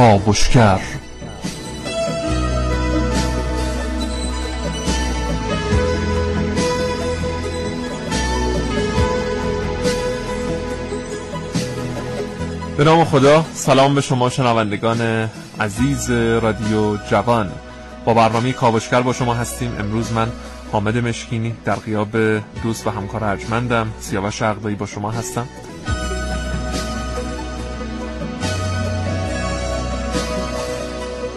کاوشگر 0.00 0.80
به 12.76 12.84
نام 12.84 13.04
خدا 13.04 13.44
سلام 13.54 13.94
به 13.94 14.00
شما 14.00 14.30
شنوندگان 14.30 15.30
عزیز 15.60 16.10
رادیو 16.10 16.96
جوان. 16.96 17.52
با 18.04 18.14
برنامه 18.14 18.52
کاوشگر 18.52 19.02
با 19.02 19.12
شما 19.12 19.34
هستیم. 19.34 19.76
امروز 19.78 20.12
من 20.12 20.28
حامد 20.72 20.98
مشکینی 20.98 21.54
در 21.64 21.74
قیاب 21.74 22.16
دوست 22.62 22.86
و 22.86 22.90
همکار 22.90 23.24
ارجمندم. 23.24 23.92
سیاوش 24.00 24.42
عقدایی 24.42 24.76
با 24.76 24.86
شما 24.86 25.10
هستم. 25.10 25.46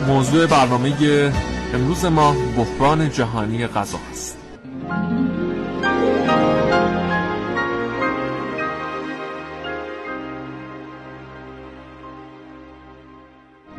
موضوع 0.07 0.45
برنامه 0.47 0.93
امروز 1.73 2.05
ما 2.05 2.35
بحران 2.57 3.09
جهانی 3.09 3.67
غذا 3.67 3.99
است. 4.11 4.37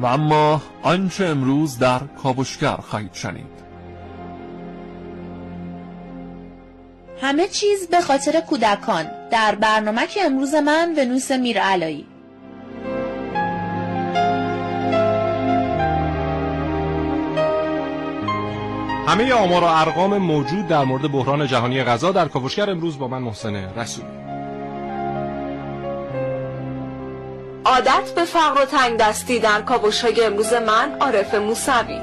و 0.01 0.07
اما 0.07 0.63
آنچه 0.83 1.25
امروز 1.25 1.79
در 1.79 2.01
کابشگر 2.23 2.77
خواهید 2.77 3.15
شنید. 3.15 3.55
همه 7.23 7.49
چیز 7.49 7.87
به 7.87 8.01
خاطر 8.01 8.41
کودکان. 8.41 9.07
در 9.31 9.55
برنامه 9.55 10.07
که 10.07 10.25
امروز 10.25 10.55
من 10.55 10.95
ونوس 10.99 11.31
میر 11.31 11.61
علایی 11.61 12.07
همه 19.07 19.33
آمار 19.33 19.63
و 19.63 19.67
ارقام 19.67 20.19
موجود 20.19 20.69
در 20.69 20.85
مورد 20.85 21.13
بحران 21.13 21.47
جهانی 21.47 21.83
غذا 21.83 22.13
در 22.13 22.29
کاوشگر 22.29 22.71
امروز 22.71 22.99
با 22.99 23.09
من 23.09 23.23
محسن 23.23 23.55
رسولی 23.77 24.09
عادت 27.65 28.13
به 28.17 28.25
فقر 28.25 28.63
و 28.63 28.65
تنگ 28.65 28.97
دستی 28.97 29.39
در 29.39 29.61
کاوش 29.63 30.05
های 30.05 30.25
امروز 30.25 30.53
من 30.53 30.97
عارف 31.01 31.35
موسوی. 31.35 32.01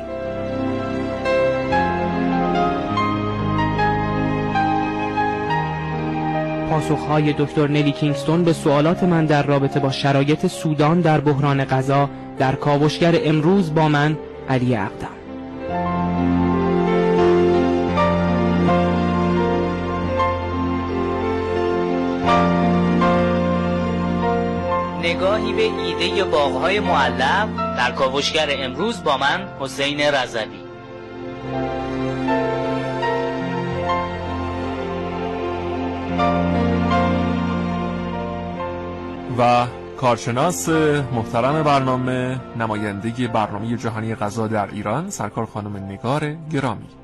پاسخهای 6.69 7.33
دکتر 7.33 7.67
نلی 7.67 7.91
کینگستون 7.91 8.43
به 8.43 8.53
سوالات 8.53 9.03
من 9.03 9.25
در 9.25 9.43
رابطه 9.43 9.79
با 9.79 9.91
شرایط 9.91 10.47
سودان 10.47 11.01
در 11.01 11.19
بحران 11.19 11.65
غذا 11.65 12.09
در 12.39 12.55
کاوشگر 12.55 13.19
امروز 13.23 13.73
با 13.73 13.87
من 13.87 14.17
علی 14.49 14.75
اقدم 14.75 15.20
نگاهی 25.21 25.53
به 25.53 25.63
ایده 25.63 26.23
باغهای 26.23 26.79
معلق 26.79 27.47
در 27.77 27.91
کاوشگر 27.91 28.47
امروز 28.49 29.03
با 29.03 29.17
من 29.17 29.47
حسین 29.59 29.99
رضوی. 29.99 30.61
و 39.37 39.65
کارشناس 39.97 40.69
محترم 41.13 41.63
برنامه 41.63 42.39
نماینده 42.59 43.27
برنامه 43.27 43.77
جهانی 43.77 44.15
غذا 44.15 44.47
در 44.47 44.69
ایران 44.71 45.09
سرکار 45.09 45.45
خانم 45.45 45.77
نگار 45.77 46.33
گرامی. 46.51 47.00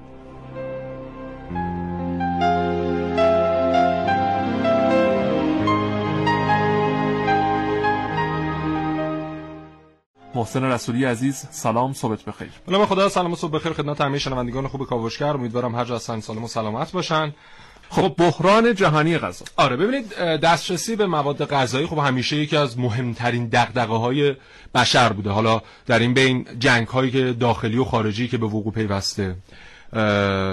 محسن 10.37 10.63
رسولی 10.63 11.05
عزیز 11.05 11.45
سلام 11.51 11.93
صبح 11.93 12.17
بخیر. 12.27 12.49
به 12.67 12.85
خدا 12.85 13.09
سلام 13.09 13.33
و 13.33 13.35
صبح 13.35 13.51
بخیر 13.51 13.73
خدمت 13.73 14.01
همه 14.01 14.19
شنوندگان 14.19 14.67
خوب 14.67 14.85
کاوشگر. 14.85 15.27
امیدوارم 15.27 15.75
هر 15.75 15.85
جا 15.85 15.95
هستن 15.95 16.19
سالم 16.19 16.43
و 16.43 16.47
سلامت 16.47 16.91
باشن. 16.91 17.33
خب 17.89 18.15
بحران 18.17 18.75
جهانی 18.75 19.17
غذا. 19.17 19.45
آره 19.57 19.75
ببینید 19.75 20.09
دسترسی 20.17 20.95
به 20.95 21.05
مواد 21.05 21.45
غذایی 21.45 21.87
خب 21.87 21.97
همیشه 21.97 22.35
یکی 22.35 22.57
از 22.57 22.79
مهمترین 22.79 23.47
دغدغه 23.47 23.95
های 23.95 24.35
بشر 24.75 25.13
بوده. 25.13 25.29
حالا 25.29 25.61
در 25.85 25.99
این 25.99 26.13
بین 26.13 26.45
جنگ 26.59 26.87
هایی 26.87 27.11
که 27.11 27.33
داخلی 27.33 27.77
و 27.77 27.83
خارجی 27.83 28.27
که 28.27 28.37
به 28.37 28.45
وقوع 28.45 28.73
پیوسته. 28.73 29.35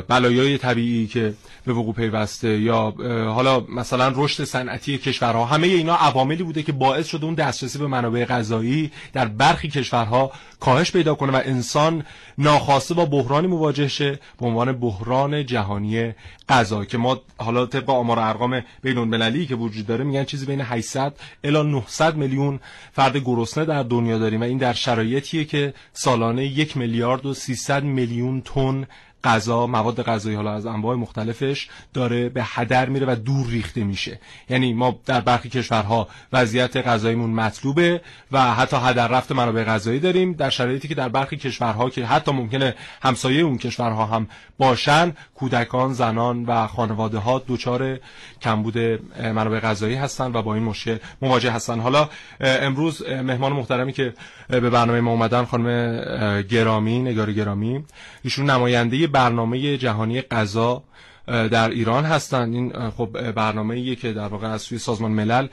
بلایای 0.08 0.58
طبیعی 0.58 1.06
که 1.06 1.34
به 1.66 1.72
وقوع 1.72 1.94
پیوسته 1.94 2.60
یا 2.60 2.94
حالا 3.34 3.60
مثلا 3.60 4.12
رشد 4.16 4.44
صنعتی 4.44 4.98
کشورها 4.98 5.44
همه 5.44 5.66
اینا 5.66 5.94
عواملی 5.94 6.42
بوده 6.42 6.62
که 6.62 6.72
باعث 6.72 7.06
شده 7.06 7.24
اون 7.24 7.34
دسترسی 7.34 7.78
به 7.78 7.86
منابع 7.86 8.24
غذایی 8.24 8.90
در 9.12 9.28
برخی 9.28 9.68
کشورها 9.68 10.32
کاهش 10.60 10.92
پیدا 10.92 11.14
کنه 11.14 11.32
و 11.32 11.40
انسان 11.44 12.04
ناخواسته 12.38 12.94
با 12.94 13.04
بحرانی 13.04 13.46
مواجه 13.46 13.88
شه 13.88 14.18
به 14.40 14.46
عنوان 14.46 14.72
بحران 14.72 15.46
جهانی 15.46 16.12
غذا 16.48 16.84
که 16.84 16.98
ما 16.98 17.20
حالا 17.36 17.66
طبق 17.66 17.90
آمار 17.90 18.18
ارقام 18.18 18.62
بین 18.82 18.98
المللی 18.98 19.46
که 19.46 19.54
وجود 19.54 19.86
داره 19.86 20.04
میگن 20.04 20.24
چیزی 20.24 20.46
بین 20.46 20.60
800 20.60 21.14
الی 21.44 21.62
900 21.62 22.16
میلیون 22.16 22.60
فرد 22.92 23.16
گرسنه 23.16 23.64
در 23.64 23.82
دنیا 23.82 24.18
داریم 24.18 24.40
و 24.40 24.44
این 24.44 24.58
در 24.58 24.72
شرایطیه 24.72 25.44
که 25.44 25.74
سالانه 25.92 26.44
یک 26.44 26.76
میلیارد 26.76 27.26
و 27.26 27.34
300 27.34 27.84
میلیون 27.84 28.40
تن 28.40 28.86
غذا 29.24 29.66
مواد 29.66 30.02
غذایی 30.02 30.36
حالا 30.36 30.52
از 30.52 30.66
انواع 30.66 30.96
مختلفش 30.96 31.68
داره 31.94 32.28
به 32.28 32.42
هدر 32.44 32.88
میره 32.88 33.06
و 33.06 33.16
دور 33.16 33.46
ریخته 33.46 33.84
میشه. 33.84 34.18
یعنی 34.50 34.72
ما 34.72 34.98
در 35.06 35.20
برخی 35.20 35.48
کشورها 35.48 36.08
وضعیت 36.32 36.76
غذاییمون 36.76 37.30
مطلوبه 37.30 38.00
و 38.32 38.54
حتی 38.54 38.76
هدر 38.76 39.08
رفت 39.08 39.32
منابع 39.32 39.64
غذایی 39.64 40.00
داریم 40.00 40.32
در 40.32 40.50
شرایطی 40.50 40.88
که 40.88 40.94
در 40.94 41.08
برخی 41.08 41.36
کشورها 41.36 41.90
که 41.90 42.06
حتی 42.06 42.32
ممکنه 42.32 42.74
همسایه 43.02 43.42
اون 43.42 43.58
کشورها 43.58 44.06
هم 44.06 44.26
باشن 44.58 45.12
کودکان 45.34 45.92
زنان 45.92 46.44
و 46.44 46.66
خانواده 46.66 47.18
ها 47.18 47.42
دچار 47.48 47.98
کمبود 48.42 48.78
منابع 49.18 49.60
غذایی 49.60 49.94
هستن 49.94 50.32
و 50.32 50.42
با 50.42 50.54
این 50.54 50.62
مشکل 50.64 50.96
مواجه 51.22 51.50
هستن. 51.50 51.80
حالا 51.80 52.08
امروز 52.40 53.02
مهمان 53.08 53.52
محترمی 53.52 53.92
که 53.92 54.14
به 54.48 54.70
برنامه 54.70 55.00
ما 55.00 55.10
اومدن 55.10 55.44
خانم 55.44 56.42
گرامی 56.42 56.98
نگار 56.98 57.32
گرامی 57.32 57.84
ایشون 58.22 58.50
نماینده 58.50 59.06
برنامه 59.14 59.76
جهانی 59.78 60.20
غذا 60.20 60.82
در 61.26 61.70
ایران 61.70 62.04
هستند 62.04 62.54
این 62.54 62.90
خب 62.90 63.30
برنامه 63.32 63.74
ایه 63.74 63.96
که 63.96 64.12
در 64.12 64.28
واقع 64.28 64.48
از 64.48 64.62
سوی 64.62 64.78
سازمان 64.78 65.10
ملل 65.10 65.46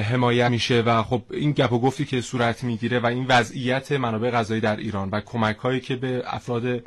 حمایت 0.00 0.50
میشه 0.50 0.80
و 0.86 1.02
خب 1.02 1.22
این 1.30 1.52
گپ 1.52 1.72
و 1.72 1.78
گفتی 1.78 2.04
که 2.04 2.20
صورت 2.20 2.64
می‌گیره 2.64 3.00
و 3.00 3.06
این 3.06 3.26
وضعیت 3.28 3.92
منابع 3.92 4.30
غذایی 4.30 4.60
در 4.60 4.76
ایران 4.76 5.10
و 5.10 5.20
کمک 5.20 5.56
هایی 5.56 5.80
که 5.80 5.96
به 5.96 6.22
افراد 6.26 6.82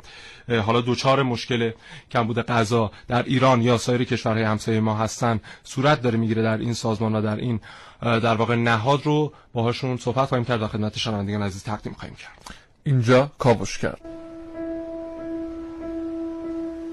حالا 0.66 0.80
دوچار 0.80 1.22
مشکل 1.22 1.70
کمبود 2.10 2.38
غذا 2.38 2.90
در 3.08 3.22
ایران 3.22 3.62
یا 3.62 3.78
سایر 3.78 4.04
کشورهای 4.04 4.44
همسایه 4.44 4.80
ما 4.80 4.94
هستن 4.94 5.40
صورت 5.64 6.02
داره 6.02 6.18
می‌گیره 6.18 6.42
در 6.42 6.58
این 6.58 6.74
سازمان 6.74 7.14
و 7.14 7.22
در 7.22 7.36
این 7.36 7.60
در 8.02 8.34
واقع 8.34 8.54
نهاد 8.54 9.00
رو 9.04 9.32
باهاشون 9.52 9.96
صحبت 9.96 10.28
خواهیم 10.28 10.44
کرد 10.44 10.62
و 10.62 10.68
خدمت 10.68 10.98
شنوندگان 10.98 11.42
عزیز 11.42 11.62
تقدیم 11.62 11.92
خواهیم 11.92 12.16
کرد. 12.16 12.54
اینجا 12.84 13.30
کاوش 13.38 13.78
کرد. 13.78 14.19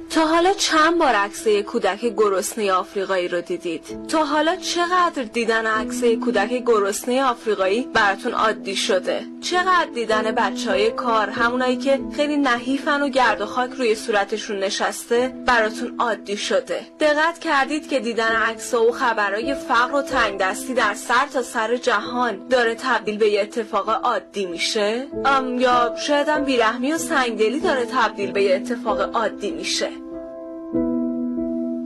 تا 0.10 0.26
حالا 0.26 0.54
چند 0.54 0.98
بار 0.98 1.16
عکسه 1.16 1.64
کودک 1.64 2.06
گرسنه 2.06 2.72
آفریقایی 2.72 3.28
رو 3.28 3.42
دیدید؟ 3.42 4.08
تا 4.08 4.26
حالا 4.26 4.56
چقدر 4.56 5.24
دیدن 5.24 5.66
عکسه 5.66 6.16
کودک 6.16 6.64
گرسنه 6.66 7.24
آفریقایی 7.24 7.88
براتون 7.94 8.34
عادی 8.34 8.76
شده؟ 8.76 9.26
چقدر 9.42 9.90
دیدن 9.94 10.32
بچه 10.32 10.70
های 10.70 10.92
کار 10.92 11.30
همونایی 11.30 11.78
که 11.78 12.00
خیلی 12.16 12.38
نحیفن 12.38 13.02
و 13.02 13.10
گرد 13.10 13.42
و 13.42 13.46
خاک 13.46 13.72
روی 13.72 13.96
صورتشون 13.96 14.60
نشسته 14.60 15.34
براتون 15.46 15.96
عادی 16.00 16.38
شده؟ 16.38 16.88
دقت 17.00 17.40
کردید 17.40 17.90
که 17.90 18.00
دیدن 18.00 18.32
عکس 18.32 18.74
و 18.74 18.92
خبرهای 18.92 19.54
فقر 19.54 19.96
و 19.96 20.02
تنگ 20.02 20.40
دستی 20.40 20.74
در 20.74 20.94
سر 20.94 21.28
تا 21.34 21.42
سر 21.42 21.76
جهان 21.76 22.48
داره 22.48 22.76
تبدیل 22.76 23.18
به 23.18 23.30
یه 23.30 23.42
اتفاق 23.42 23.90
عادی 23.90 24.46
میشه؟ 24.46 25.08
ام 25.26 25.60
یا 25.60 25.96
شاید 26.08 26.28
هم 26.28 26.44
بیرحمی 26.44 26.94
و 26.94 26.98
سنگدلی 26.98 27.60
داره 27.60 27.86
تبدیل 27.86 28.32
به 28.32 28.44
یه 28.44 28.56
اتفاق 28.56 29.16
عادی 29.16 29.52
میشه؟ 29.52 30.07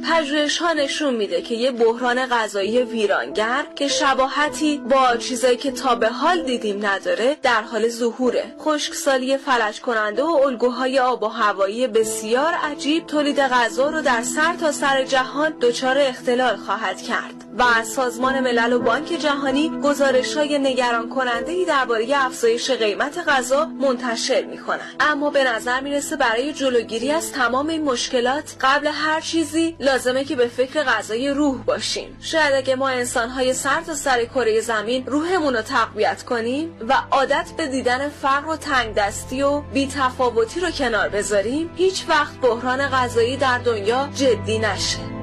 پژوهش 0.09 0.57
ها 0.57 0.73
نشون 0.73 1.13
میده 1.15 1.41
که 1.41 1.55
یه 1.55 1.71
بحران 1.71 2.25
غذایی 2.25 2.83
ویرانگر 2.83 3.65
که 3.75 3.87
شباهتی 3.87 4.77
با 4.77 5.17
چیزایی 5.17 5.57
که 5.57 5.71
تا 5.71 5.95
به 5.95 6.09
حال 6.09 6.43
دیدیم 6.43 6.85
نداره 6.85 7.37
در 7.41 7.61
حال 7.61 7.89
ظهوره. 7.89 8.53
خشکسالی 8.59 9.37
فلج 9.37 9.81
کننده 9.81 10.23
و 10.23 10.27
الگوهای 10.45 10.99
آب 10.99 11.23
و 11.23 11.27
هوایی 11.27 11.87
بسیار 11.87 12.53
عجیب 12.53 13.07
تولید 13.07 13.39
غذا 13.39 13.89
رو 13.89 14.01
در 14.01 14.21
سر 14.21 14.53
تا 14.53 14.71
سر 14.71 15.03
جهان 15.03 15.53
دچار 15.61 15.97
اختلال 15.97 16.55
خواهد 16.55 17.01
کرد. 17.01 17.40
و 17.57 17.63
از 17.63 17.87
سازمان 17.87 18.39
ملل 18.39 18.73
و 18.73 18.79
بانک 18.79 19.07
جهانی 19.07 19.71
گزارش 19.83 20.37
های 20.37 20.59
نگران 20.59 21.09
کننده 21.09 21.51
ای 21.51 21.65
درباره 21.65 22.07
افزایش 22.15 22.71
قیمت 22.71 23.17
غذا 23.27 23.65
منتشر 23.65 24.45
می 24.45 24.57
کنند. 24.57 24.95
اما 24.99 25.29
به 25.29 25.43
نظر 25.43 25.81
می‌رسه 25.81 26.15
برای 26.15 26.53
جلوگیری 26.53 27.11
از 27.11 27.31
تمام 27.31 27.67
این 27.67 27.83
مشکلات 27.83 28.55
قبل 28.61 28.87
هر 28.87 29.21
چیزی 29.21 29.75
لازمه 29.79 30.23
که 30.23 30.35
به 30.35 30.47
فکر 30.47 30.83
غذای 30.83 31.29
روح 31.29 31.63
باشیم 31.63 32.17
شاید 32.21 32.53
اگه 32.53 32.75
ما 32.75 32.89
انسانهای 32.89 33.53
سر 33.53 33.81
تا 33.81 33.93
سر 33.93 34.25
کره 34.25 34.61
زمین 34.61 35.05
روحمون 35.05 35.53
رو 35.55 35.61
تقویت 35.61 36.23
کنیم 36.23 36.75
و 36.89 36.93
عادت 37.11 37.51
به 37.57 37.67
دیدن 37.67 38.09
فقر 38.09 38.47
و 38.47 38.55
تنگ 38.55 38.95
دستی 38.95 39.41
و 39.41 39.61
بیتفاوتی 39.61 40.59
رو 40.59 40.71
کنار 40.71 41.09
بذاریم 41.09 41.69
هیچ 41.75 42.05
وقت 42.09 42.33
بحران 42.41 42.87
غذایی 42.87 43.37
در 43.37 43.57
دنیا 43.57 44.09
جدی 44.15 44.59
نشه 44.59 45.20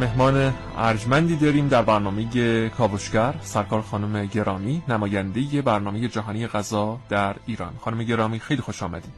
مهمان 0.00 0.54
ارجمندی 0.76 1.36
داریم 1.36 1.68
در 1.68 1.82
برنامه 1.82 2.68
کاوشگر 2.68 3.34
سرکار 3.42 3.82
خانم 3.82 4.26
گرامی 4.26 4.82
نماینده 4.88 5.62
برنامه 5.62 6.08
جهانی 6.08 6.46
غذا 6.46 7.00
در 7.08 7.36
ایران. 7.46 7.72
خانم 7.80 8.04
گرامی 8.04 8.40
خیلی 8.40 8.62
خوش 8.62 8.82
آمدید. 8.82 9.12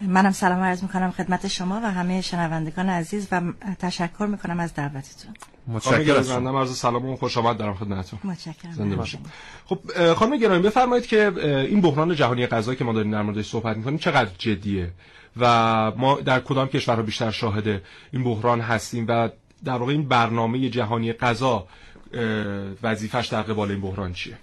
منم 0.00 0.30
سلام 0.30 0.60
عرض 0.60 0.82
می‌کنم 0.82 1.10
خدمت 1.10 1.48
شما 1.48 1.80
و 1.84 1.90
همه 1.90 2.20
شنوندگان 2.20 2.88
عزیز 2.88 3.28
و 3.32 3.40
تشکر 3.78 4.26
می‌کنم 4.26 4.60
از 4.60 4.74
دعوتتون. 4.74 5.34
متشکرم. 5.66 6.16
از 6.16 6.30
عرض 6.30 6.76
سلام 6.76 7.06
و 7.06 7.16
خوش 7.16 7.38
آمد 7.38 7.56
دارم 7.56 7.74
خدمتتون. 7.74 8.18
متشکرم. 8.24 8.72
زنده 8.72 8.96
باشید. 8.96 9.20
خب 9.66 10.14
خانم 10.14 10.36
گرامی 10.36 10.62
بفرمایید 10.62 11.06
که 11.06 11.32
این 11.70 11.80
بحران 11.80 12.14
جهانی 12.14 12.46
غذا 12.46 12.74
که 12.74 12.84
ما 12.84 12.92
داریم 12.92 13.10
در 13.10 13.22
موردش 13.22 13.50
صحبت 13.50 13.76
می‌کنیم 13.76 13.98
چقدر 13.98 14.30
جدیه 14.38 14.90
و 15.36 15.46
ما 15.96 16.20
در 16.20 16.40
کدام 16.40 16.68
کشورها 16.68 17.02
بیشتر 17.02 17.30
شاهد 17.30 17.82
این 18.12 18.24
بحران 18.24 18.60
هستیم 18.60 19.06
و 19.08 19.28
در 19.64 19.76
واقع 19.76 19.92
این 19.92 20.08
برنامه 20.08 20.68
جهانی 20.68 21.12
غذا 21.12 21.66
وظیفش 22.82 23.26
در 23.26 23.42
قبال 23.42 23.70
این 23.70 23.80
بحران 23.80 24.12
چیه؟ 24.12 24.36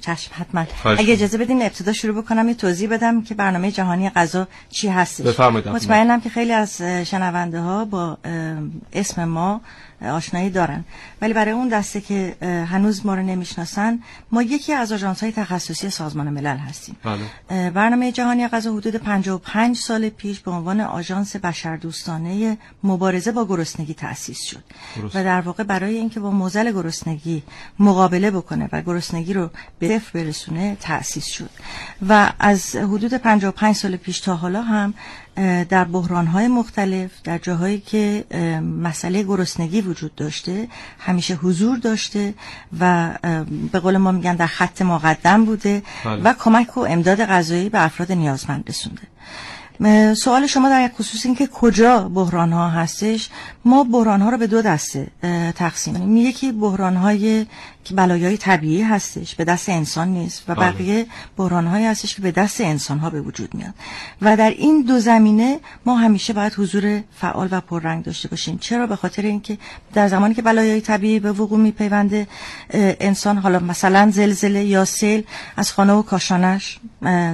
چشم 0.00 0.32
حتما. 0.34 0.64
اگه 0.84 1.12
اجازه 1.12 1.38
بدین 1.38 1.62
ابتدا 1.62 1.92
شروع 1.92 2.22
بکنم 2.22 2.48
یه 2.48 2.54
توضیح 2.54 2.90
بدم 2.90 3.22
که 3.22 3.34
برنامه 3.34 3.70
جهانی 3.70 4.10
غذا 4.10 4.48
چی 4.70 4.88
هستش. 4.88 5.40
مطمئنم 5.40 6.20
که 6.20 6.28
خیلی 6.30 6.52
از 6.52 6.82
شنونده 6.82 7.60
ها 7.60 7.84
با 7.84 8.18
اسم 8.92 9.24
ما 9.24 9.60
آشنایی 10.02 10.50
دارن 10.50 10.84
ولی 11.20 11.32
برای 11.32 11.52
اون 11.52 11.68
دسته 11.68 12.00
که 12.00 12.36
هنوز 12.70 13.06
ما 13.06 13.14
رو 13.14 13.22
نمی‌شناسن 13.22 13.98
ما 14.32 14.42
یکی 14.42 14.72
از 14.72 14.92
آژانس 14.92 15.22
های 15.22 15.32
تخصصی 15.32 15.90
سازمان 15.90 16.28
ملل 16.28 16.56
هستیم 16.56 16.96
بله. 17.04 17.70
برنامه 17.70 18.12
جهانی 18.12 18.48
غذا 18.48 18.72
حدود 18.72 18.96
55 18.96 19.76
سال 19.76 20.08
پیش 20.08 20.40
به 20.40 20.50
عنوان 20.50 20.80
آژانس 20.80 21.36
بشردوستانه 21.36 22.58
مبارزه 22.84 23.32
با 23.32 23.44
گرسنگی 23.44 23.94
تأسیس 23.94 24.42
شد 24.42 24.64
درست. 24.96 25.16
و 25.16 25.24
در 25.24 25.40
واقع 25.40 25.62
برای 25.62 25.96
اینکه 25.96 26.20
با 26.20 26.30
موزل 26.30 26.72
گرسنگی 26.72 27.42
مقابله 27.78 28.30
بکنه 28.30 28.68
و 28.72 28.82
گرسنگی 28.82 29.32
رو 29.32 29.50
به 29.78 29.98
صفر 29.98 30.10
برسونه 30.18 30.76
تأسیس 30.80 31.26
شد 31.26 31.50
و 32.08 32.32
از 32.38 32.76
حدود 32.76 33.14
55 33.14 33.76
سال 33.76 33.96
پیش 33.96 34.20
تا 34.20 34.36
حالا 34.36 34.62
هم 34.62 34.94
در 35.68 35.84
بحرانهای 35.84 36.48
مختلف 36.48 37.10
در 37.24 37.38
جاهایی 37.38 37.80
که 37.80 38.24
مسئله 38.82 39.22
گرسنگی 39.22 39.80
وجود 39.80 40.14
داشته 40.14 40.68
همیشه 40.98 41.34
حضور 41.34 41.78
داشته 41.78 42.34
و 42.80 43.10
به 43.72 43.78
قول 43.78 43.96
ما 43.96 44.12
میگن 44.12 44.36
در 44.36 44.46
خط 44.46 44.82
مقدم 44.82 45.44
بوده 45.44 45.82
بله. 46.04 46.22
و 46.22 46.34
کمک 46.38 46.76
و 46.76 46.80
امداد 46.80 47.24
غذایی 47.24 47.68
به 47.68 47.84
افراد 47.84 48.12
نیازمند 48.12 48.64
رسونده 48.68 49.02
سوال 50.14 50.46
شما 50.46 50.68
در 50.68 50.90
خصوص 50.98 51.26
این 51.26 51.34
که 51.34 51.46
کجا 51.46 52.08
بحران 52.08 52.52
ها 52.52 52.68
هستش 52.68 53.28
ما 53.64 53.84
بحران 53.84 54.20
ها 54.20 54.30
رو 54.30 54.38
به 54.38 54.46
دو 54.46 54.62
دسته 54.62 55.06
تقسیم 55.56 55.94
کنیم 55.94 56.16
یکی 56.16 56.52
بحران 56.52 56.96
های 56.96 57.46
که 57.88 57.94
بلایای 57.94 58.36
طبیعی 58.36 58.82
هستش 58.82 59.34
به 59.34 59.44
دست 59.44 59.68
انسان 59.68 60.08
نیست 60.08 60.42
و 60.48 60.54
بله. 60.54 60.72
بقیه 60.72 61.06
بحران 61.36 61.66
هایی 61.66 61.86
هستش 61.86 62.14
که 62.14 62.22
به 62.22 62.30
دست 62.30 62.60
انسان 62.60 62.98
ها 62.98 63.10
به 63.10 63.20
وجود 63.20 63.54
میاد 63.54 63.74
و 64.22 64.36
در 64.36 64.50
این 64.50 64.82
دو 64.82 64.98
زمینه 64.98 65.60
ما 65.86 65.96
همیشه 65.96 66.32
باید 66.32 66.54
حضور 66.54 67.02
فعال 67.20 67.48
و 67.50 67.60
پررنگ 67.60 68.04
داشته 68.04 68.28
باشیم 68.28 68.58
چرا 68.58 68.86
به 68.86 68.96
خاطر 68.96 69.22
اینکه 69.22 69.58
در 69.94 70.08
زمانی 70.08 70.34
که 70.34 70.42
بلایای 70.42 70.80
طبیعی 70.80 71.20
به 71.20 71.32
وقوع 71.32 71.58
میپیونده 71.58 72.26
انسان 73.00 73.38
حالا 73.38 73.58
مثلا 73.58 74.10
زلزله 74.10 74.64
یا 74.64 74.84
سیل 74.84 75.24
از 75.56 75.72
خانه 75.72 75.92
و 75.92 76.02
کاشانش 76.02 76.78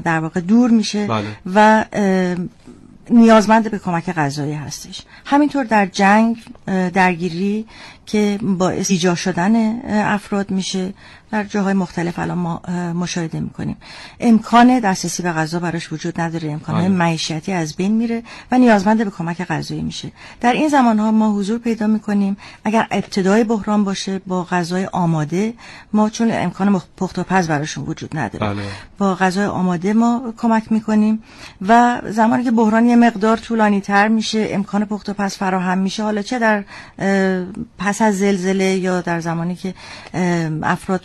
در 0.05 0.19
واقع 0.19 0.41
دور 0.41 0.71
میشه 0.71 1.07
بله. 1.07 1.27
و 1.55 1.85
نیازمند 3.11 3.71
به 3.71 3.79
کمک 3.79 4.13
غذایی 4.13 4.53
هستش 4.53 5.03
همینطور 5.25 5.65
در 5.65 5.87
جنگ 5.87 6.37
درگیری 6.95 7.67
که 8.07 8.39
باعث 8.43 8.91
ایجا 8.91 9.15
شدن 9.15 9.81
افراد 10.15 10.51
میشه. 10.51 10.95
در 11.35 11.45
جاهای 11.45 11.75
مختلف 11.75 12.19
الان 12.19 12.39
ما 12.39 12.63
مشاهده 12.93 13.41
می‌کنیم. 13.41 13.77
امکان 14.21 14.81
دسترسی 14.81 15.23
به 15.23 15.33
غذا 15.33 15.59
براش 15.59 15.93
وجود 15.93 16.21
نداره. 16.21 16.53
امکان 16.53 16.89
معیشتی 16.89 17.53
از 17.53 17.77
بین 17.77 17.93
میره 17.93 18.23
و 18.53 18.59
نیازمند 18.59 19.05
به 19.05 19.11
کمک 19.11 19.47
غذایی 19.47 19.83
میشه. 19.83 20.13
در 20.41 20.53
این 20.53 20.69
زمان 20.69 20.99
ها 20.99 21.11
ما 21.11 21.33
حضور 21.33 21.59
پیدا 21.59 21.87
می‌کنیم. 21.87 22.37
اگر 22.65 22.87
ابتدای 22.91 23.45
بحران 23.45 23.85
باشه 23.85 24.19
با 24.27 24.45
غذای 24.45 24.87
آماده 24.87 25.55
ما 25.93 26.11
چون 26.11 26.31
امکان 26.33 26.83
پخت 26.97 27.19
و 27.19 27.23
پز 27.23 27.49
براشون 27.49 27.85
وجود 27.85 28.19
نداره. 28.19 28.55
بله. 28.55 28.63
با 28.99 29.15
غذای 29.15 29.47
آماده 29.47 29.93
ما 29.93 30.35
کمک 30.37 30.73
می‌کنیم 30.73 31.23
و 31.69 32.01
زمانی 32.09 32.45
که 32.45 32.51
بحران 32.51 32.87
یه 32.87 32.97
مقدار 32.97 33.37
طولانی 33.37 33.81
تر 33.81 34.09
میشه 34.09 34.49
امکان 34.51 34.85
پخت 34.85 35.09
و 35.09 35.13
پز 35.13 35.35
فراهم 35.37 35.79
میشه. 35.79 36.03
حالا 36.03 36.23
چه 36.23 36.39
در 36.39 36.65
پس 37.79 38.03
از 38.03 38.19
زلزله 38.19 38.65
یا 38.65 39.01
در 39.01 39.21
زمانی 39.21 39.55
که 39.55 39.75
افراد 40.63 41.03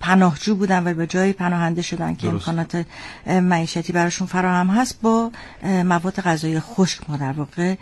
پناهجو 0.00 0.54
بودن 0.54 0.84
و 0.86 0.94
به 0.94 1.06
جای 1.06 1.32
پناهنده 1.32 1.82
شدن 1.82 2.14
که 2.14 2.26
درست. 2.26 2.48
امکانات 2.48 2.86
معیشتی 3.26 3.92
براشون 3.92 4.26
فراهم 4.26 4.66
هست 4.66 4.98
با 5.02 5.30
مواد 5.62 6.20
غذایی 6.20 6.60
خشک 6.60 7.00
ما 7.08 7.16
در 7.16 7.32
واقع 7.32 7.74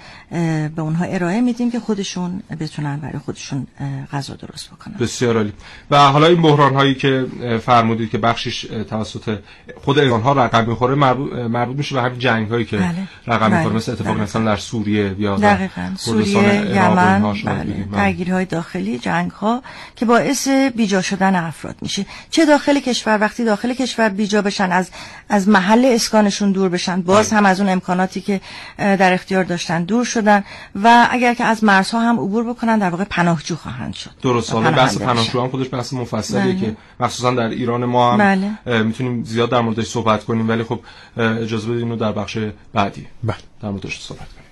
به 0.68 0.82
اونها 0.82 1.04
ارائه 1.04 1.40
میدیم 1.40 1.70
که 1.70 1.80
خودشون 1.80 2.42
بتونن 2.60 2.96
برای 2.96 3.18
خودشون 3.18 3.66
غذا 4.12 4.34
درست 4.34 4.70
بکنن 4.70 4.94
بسیار 5.00 5.36
عالی 5.36 5.52
و 5.90 5.98
حالا 5.98 6.26
این 6.26 6.42
بحران 6.42 6.74
هایی 6.74 6.94
که 6.94 7.26
فرمودید 7.64 8.10
که 8.10 8.18
بخشش 8.18 8.60
توسط 8.90 9.38
خود 9.84 9.98
ایران 9.98 10.22
ها 10.22 10.32
رقم 10.32 10.68
می‌خوره 10.68 10.94
مربوط, 10.94 11.76
میشه 11.76 11.94
به 11.94 12.02
همین 12.02 12.18
جنگ 12.18 12.48
هایی 12.48 12.64
که 12.64 12.76
بله. 12.76 13.08
رقم 13.26 13.48
بله. 13.48 13.56
می‌خوره 13.56 13.76
مثل 13.76 13.92
اتفاق 13.92 14.06
دقیقاً. 14.06 14.22
مثلا 14.22 14.44
در 14.44 14.56
سوریه 14.56 15.14
یا 15.18 15.36
در 15.36 15.68
سوریه 15.96 16.76
یمن 16.76 17.32
بله. 17.44 17.88
درگیری 17.92 18.30
های 18.30 18.44
داخلی 18.44 18.98
جنگ 18.98 19.30
ها 19.30 19.62
که 19.96 20.06
باعث 20.06 20.48
بیجا 20.48 21.02
شدن 21.02 21.34
افراد 21.56 21.76
میشه 21.82 22.06
چه 22.30 22.46
داخل 22.46 22.80
کشور 22.80 23.18
وقتی 23.20 23.44
داخل 23.44 23.74
کشور 23.74 24.08
بیجا 24.08 24.42
بشن 24.42 24.72
از 24.72 24.90
از 25.28 25.48
محل 25.48 25.84
اسکانشون 25.84 26.52
دور 26.52 26.68
بشن 26.68 27.02
باز 27.02 27.30
بله. 27.30 27.38
هم 27.38 27.46
از 27.46 27.60
اون 27.60 27.68
امکاناتی 27.68 28.20
که 28.20 28.40
در 28.78 29.12
اختیار 29.12 29.44
داشتن 29.44 29.84
دور 29.84 30.04
شدن 30.04 30.44
و 30.82 31.08
اگر 31.10 31.34
که 31.34 31.44
از 31.44 31.64
مرزها 31.64 32.00
هم 32.00 32.20
عبور 32.20 32.44
بکنن 32.44 32.78
در 32.78 32.90
واقع 32.90 33.04
پناهجو 33.04 33.56
خواهند 33.56 33.94
شد 33.94 34.10
درست 34.22 34.52
حالا 34.52 34.70
بحث 34.70 34.98
پناهجو. 34.98 35.42
هم 35.42 35.48
خودش 35.48 35.66
بحث 35.72 35.92
مفصلیه 35.92 36.42
بله. 36.42 36.60
که 36.60 36.76
مخصوصا 37.00 37.34
در 37.34 37.48
ایران 37.48 37.84
ما 37.84 38.12
هم 38.12 38.18
بله. 38.18 38.82
می‌تونیم 38.82 39.24
زیاد 39.24 39.50
در 39.50 39.60
موردش 39.60 39.86
صحبت 39.86 40.24
کنیم 40.24 40.48
ولی 40.48 40.62
خب 40.62 40.80
اجازه 41.16 41.68
بدید 41.68 41.82
اینو 41.82 41.96
در 41.96 42.12
بخش 42.12 42.38
بعدی 42.72 43.06
بله. 43.24 43.36
در 43.62 43.70
موردش 43.70 44.00
صحبت 44.00 44.18
کنیم 44.18 44.45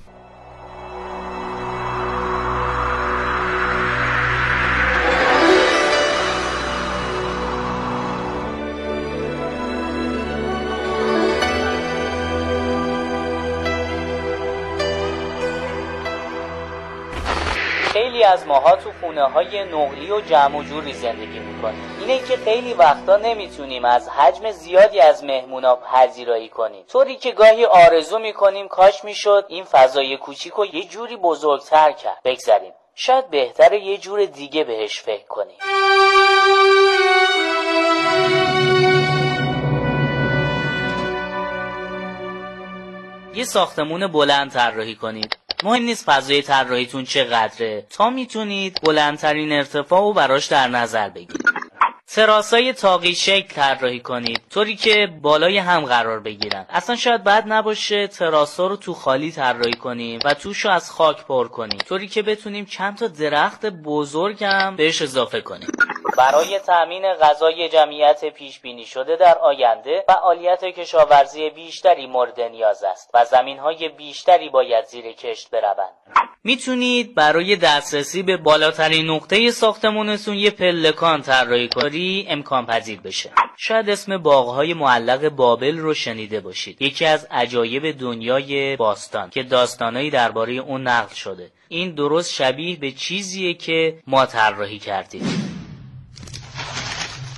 از 18.25 18.47
ماها 18.47 18.77
تو 18.77 18.91
خونه 19.01 19.25
های 19.25 19.65
نقلی 19.65 20.11
و 20.11 20.21
جمع 20.21 20.59
و 20.59 20.63
جوری 20.63 20.93
زندگی 20.93 21.39
می‌کنیم. 21.39 21.97
اینه 22.01 22.19
که 22.19 22.37
خیلی 22.37 22.75
وقتا 22.75 23.17
نمی‌تونیم 23.17 23.85
از 23.85 24.09
حجم 24.09 24.51
زیادی 24.51 25.01
از 25.01 25.25
مهمونا 25.25 25.77
پذیرایی 25.77 26.49
کنیم. 26.49 26.85
طوری 26.89 27.17
که 27.17 27.33
گاهی 27.33 27.65
آرزو 27.65 28.19
می‌کنیم 28.19 28.69
کاش 28.69 29.05
می‌شد 29.05 29.45
این 29.49 29.65
فضای 29.65 30.17
کوچیک 30.17 30.53
رو 30.53 30.67
یه 30.67 30.85
جوری 30.85 31.17
بزرگتر 31.17 31.93
کرد. 31.93 32.19
بگذاریم 32.25 32.73
شاید 32.95 33.31
بهتره 33.31 33.81
یه 33.81 33.99
جور 33.99 34.25
دیگه 34.25 34.65
بهش 34.65 35.01
فکر 35.01 35.27
کنیم. 35.27 35.57
یه 43.35 43.45
ساختمون 43.45 44.13
بلند 44.13 44.51
طراحی 44.51 44.95
کنید 44.95 45.44
مهم 45.63 45.83
نیست 45.83 46.05
فضای 46.05 46.43
طراحیتون 46.43 47.05
چقدره. 47.05 47.87
تا 47.91 48.11
می‌تونید 48.11 48.81
بلندترین 48.83 49.53
ارتفاع 49.53 50.01
رو 50.01 50.13
براش 50.13 50.47
در 50.47 50.69
نظر 50.69 51.09
بگیرید. 51.09 51.55
تراسای 52.09 52.73
تاقی 52.73 53.15
شکل 53.15 53.55
طراحی 53.55 54.01
کنید. 54.01 54.41
طوری 54.51 54.77
که 54.77 55.09
بالای 55.23 55.59
هم 55.59 55.85
قرار 55.85 56.21
بگیرن. 56.21 56.67
اصلا 56.69 56.97
شاید 56.97 57.25
بد 57.25 57.45
نباشه 57.47 58.07
تراسا 58.07 58.67
رو 58.67 58.77
تو 58.77 58.95
خالی 58.95 59.33
طراحی 59.33 59.73
کنیم 59.73 60.21
و 60.25 60.35
توش 60.35 60.65
رو 60.65 60.71
از 60.71 60.91
خاک 60.91 61.25
پر 61.25 61.49
کنیم. 61.49 61.79
طوری 61.79 62.09
که 62.09 62.23
بتونیم 62.23 62.65
چند 62.65 62.97
تا 62.97 63.07
درخت 63.07 63.67
بزرگ 63.67 64.45
هم 64.45 64.77
بهش 64.77 65.03
اضافه 65.03 65.41
کنیم. 65.41 65.69
برای 66.17 66.59
تأمین 66.59 67.13
غذای 67.13 67.69
جمعیت 67.69 68.25
پیش 68.25 68.61
بینی 68.61 68.85
شده 68.85 69.17
در 69.17 69.39
آینده 69.39 70.05
فعالیت 70.07 70.65
کشاورزی 70.65 71.51
بیشتری 71.51 72.07
مورد 72.07 72.41
نیاز 72.41 72.85
است 72.85 73.11
و 73.15 73.25
زمین 73.25 73.59
های 73.59 73.89
بیشتری 73.89 74.49
باید 74.49 74.85
زیر 74.85 75.13
کشت 75.13 75.51
بروند. 75.51 75.93
می‌تونید 76.45 77.15
برای 77.15 77.57
دسترسی 77.57 78.23
به 78.23 78.37
بالاترین 78.37 79.11
نقطه 79.11 79.51
ساختمونتون 79.51 80.35
یه 80.35 80.51
پلکان 80.51 81.23
طراحی 81.23 81.69
کنی 81.69 82.27
امکان 82.29 82.67
پذیر 82.67 83.01
بشه. 83.01 83.31
شاید 83.57 83.91
اسم 83.91 84.19
باغهای 84.19 84.75
معلق 84.75 85.29
بابل 85.29 85.79
رو 85.79 85.95
شنیده 85.95 86.41
باشید. 86.41 86.83
یکی 86.83 87.05
از 87.05 87.27
عجایب 87.31 87.99
دنیای 87.99 88.77
باستان 88.77 89.31
که 89.31 89.43
داستانایی 89.43 90.11
درباره 90.11 90.53
اون 90.53 90.83
نقل 90.83 91.15
شده. 91.15 91.51
این 91.69 91.95
درست 91.95 92.35
شبیه 92.35 92.77
به 92.77 92.91
چیزیه 92.91 93.55
که 93.55 93.99
ما 94.07 94.27
طراحی 94.27 94.79
کردیم. 94.79 95.44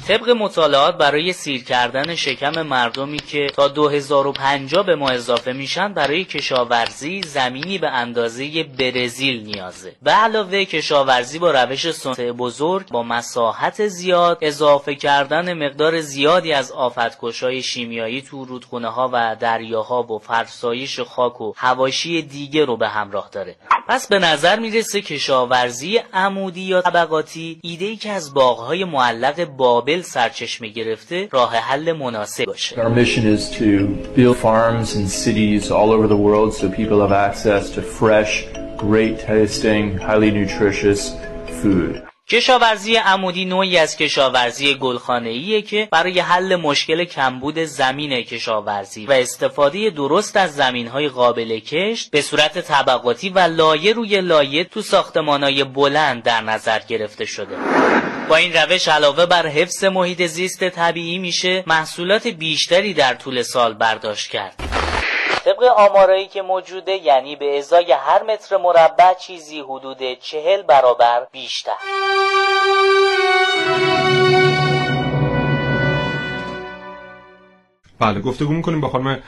طبق 0.09 0.31
مطالعات 0.31 0.99
برای 0.99 1.33
سیر 1.33 1.65
کردن 1.65 2.15
شکم 2.15 2.63
مردمی 2.63 3.19
که 3.19 3.47
تا 3.55 3.69
2050 3.69 4.87
به 4.87 4.97
ما 4.97 5.09
اضافه 5.09 5.53
میشن 5.53 5.95
برای 5.95 6.25
کشاورزی 6.25 7.23
زمینی 7.23 7.79
به 7.79 7.89
اندازه 7.89 8.63
برزیل 8.63 9.43
نیازه. 9.43 9.97
به 10.03 10.11
علاوه 10.11 10.65
کشاورزی 10.65 11.39
با 11.39 11.51
روش 11.51 11.91
سنت 11.91 12.21
بزرگ 12.21 12.89
با 12.89 13.03
مساحت 13.03 13.87
زیاد 13.87 14.39
اضافه 14.41 14.95
کردن 14.95 15.67
مقدار 15.67 16.01
زیادی 16.01 16.53
از 16.53 16.73
آفتکشای 16.73 17.63
شیمیایی 17.63 18.23
تو 18.23 18.45
رودخونه 18.45 18.89
ها 18.89 19.11
و 19.13 19.37
دریاها 19.41 20.03
با 20.03 20.19
فرسایش 20.19 21.01
خاک 21.01 21.41
و 21.41 21.53
هواشی 21.57 22.23
دیگه 22.23 22.65
رو 22.65 22.77
به 22.77 22.89
همراه 22.89 23.29
داره. 23.33 23.57
پس 23.89 24.07
به 24.07 24.19
نظر 24.19 24.59
می‌رسه 24.59 25.01
کشاورزی 25.01 26.01
عمودی 26.13 26.61
یا 26.61 26.83
طبقاتی 26.83 27.61
ایده 27.63 27.85
ای 27.85 27.97
که 27.97 28.11
از 28.11 28.35
باغهای 28.35 28.85
معلق 28.85 29.45
بابل 29.45 29.96
سرچشمه 30.03 30.69
گرفته 30.69 31.29
راه 31.31 31.57
حل 31.57 31.93
مناسب 31.93 32.45
باشه 32.45 32.77
Our 32.77 32.91
mission 32.91 33.25
is 33.37 33.51
to 33.59 33.87
build 34.17 34.37
farms 34.37 34.97
and 34.97 35.09
cities 35.09 35.71
all 35.71 35.91
over 35.91 36.07
the 36.09 36.21
world 36.27 36.55
so 36.55 36.69
people 36.81 36.99
have 37.01 37.13
access 37.13 37.71
to 37.77 37.81
fresh, 37.83 38.33
great 38.77 39.15
tasting, 39.21 39.99
highly 39.99 40.31
nutritious 40.31 41.01
food. 41.61 42.07
کشاورزی 42.29 42.97
عمودی 42.97 43.45
نوعی 43.45 43.79
از 43.79 43.97
کشاورزی 43.97 44.75
گلخانه‌ایه 44.75 45.63
که 45.63 45.89
برای 45.93 46.21
حل 46.21 46.57
مشکل 46.57 47.05
کمبود 47.05 47.59
زمین 47.59 48.23
کشاورزی 48.23 49.07
و 49.07 49.13
استفاده 49.13 49.91
درست 49.91 50.37
از 50.37 50.55
زمینهای 50.55 51.09
قابل 51.09 51.59
کشت 51.59 52.11
به 52.11 52.23
صورت 52.23 52.61
طبقاتی 52.61 53.29
و 53.29 53.39
لایه 53.39 53.93
روی 53.93 54.21
لایه 54.21 54.65
تو 54.65 54.83
ساختمانهای 54.83 55.65
بلند 55.65 56.23
در 56.23 56.41
نظر 56.41 56.79
گرفته 56.89 57.25
شده 57.25 57.57
با 58.29 58.37
این 58.37 58.53
روش 58.53 58.89
علاوه 58.89 59.27
بر 59.27 59.47
حفظ 59.47 59.85
محیط 59.85 60.23
زیست 60.23 60.69
طبیعی 60.69 61.19
میشه 61.19 61.65
محصولات 61.67 62.27
بیشتری 62.27 62.95
در 62.95 63.15
طول 63.15 63.43
سال 63.43 63.75
برداشت 63.75 64.31
کرد. 64.31 64.55
طبق 65.45 65.63
آمارایی 65.77 66.27
که 66.27 66.43
موجوده 66.43 66.93
یعنی 66.93 67.37
به 67.37 67.59
ازای 67.59 67.93
هر 67.93 68.23
متر 68.23 68.57
مربع 68.57 69.15
چیزی 69.15 69.61
حدود 69.61 70.19
چهل 70.21 70.63
برابر 70.63 71.27
بیشتر. 71.33 71.73
بله 78.01 78.21
گفتگو 78.21 78.53
می‌کنیم 78.53 78.81
با 78.81 78.89
خانم 78.89 79.23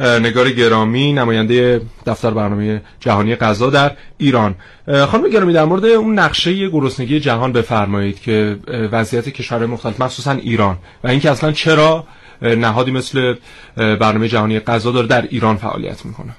نگار 0.00 0.50
گرامی 0.50 1.12
نماینده 1.12 1.80
دفتر 2.06 2.30
برنامه 2.30 2.82
جهانی 3.00 3.36
غذا 3.36 3.70
در 3.70 3.96
ایران. 4.18 4.54
خانم 4.86 5.28
گرامی 5.28 5.52
در 5.52 5.64
مورد 5.64 5.84
اون 5.84 6.18
نقشه 6.18 6.68
گرسنگی 6.68 7.20
جهان 7.20 7.52
بفرمایید 7.52 8.20
که 8.20 8.58
وضعیت 8.68 9.28
کشورهای 9.28 9.66
مختلف 9.66 10.00
مخصوصا 10.00 10.32
ایران. 10.32 10.78
و 11.04 11.08
اینکه 11.08 11.30
اصلا 11.30 11.52
چرا 11.52 12.04
نهادی 12.42 12.90
مثل 12.90 13.34
برنامه 13.76 14.28
جهانی 14.28 14.60
غذا 14.60 14.92
داره 14.92 15.06
در 15.06 15.22
ایران 15.22 15.56
فعالیت 15.56 16.06
می‌کنه؟ 16.06 16.32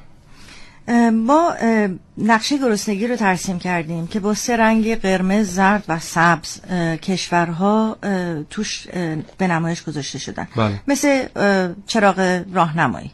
ما 1.11 1.53
نقشه 2.17 2.57
گرسنگی 2.57 3.07
رو 3.07 3.15
ترسیم 3.15 3.59
کردیم 3.59 4.07
که 4.07 4.19
با 4.19 4.33
سه 4.33 4.57
رنگ 4.57 5.01
قرمز، 5.01 5.55
زرد 5.55 5.83
و 5.87 5.99
سبز 5.99 6.61
کشورها 7.01 7.97
توش 8.49 8.87
به 9.37 9.47
نمایش 9.47 9.83
گذاشته 9.83 10.19
شدن. 10.19 10.47
بله. 10.55 10.79
مثل 10.87 11.23
چراغ 11.87 12.43
راهنمایی. 12.53 13.11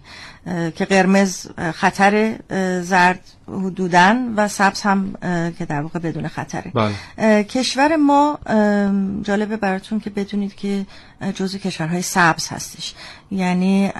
که 0.75 0.85
قرمز 0.85 1.47
خطر 1.73 2.35
زرد 2.81 3.19
حدودن 3.47 4.33
و 4.35 4.47
سبز 4.47 4.81
هم 4.81 5.13
که 5.57 5.65
در 5.65 5.81
واقع 5.81 5.99
بدون 5.99 6.27
خطره. 6.27 6.71
بله. 6.73 7.43
کشور 7.43 7.95
ما 7.95 8.39
جالبه 9.21 9.57
براتون 9.57 9.99
که 9.99 10.09
بدونید 10.09 10.55
که 10.55 10.85
جزو 11.35 11.57
کشورهای 11.57 12.01
سبز 12.01 12.47
هستش. 12.47 12.93
یعنی 13.31 13.91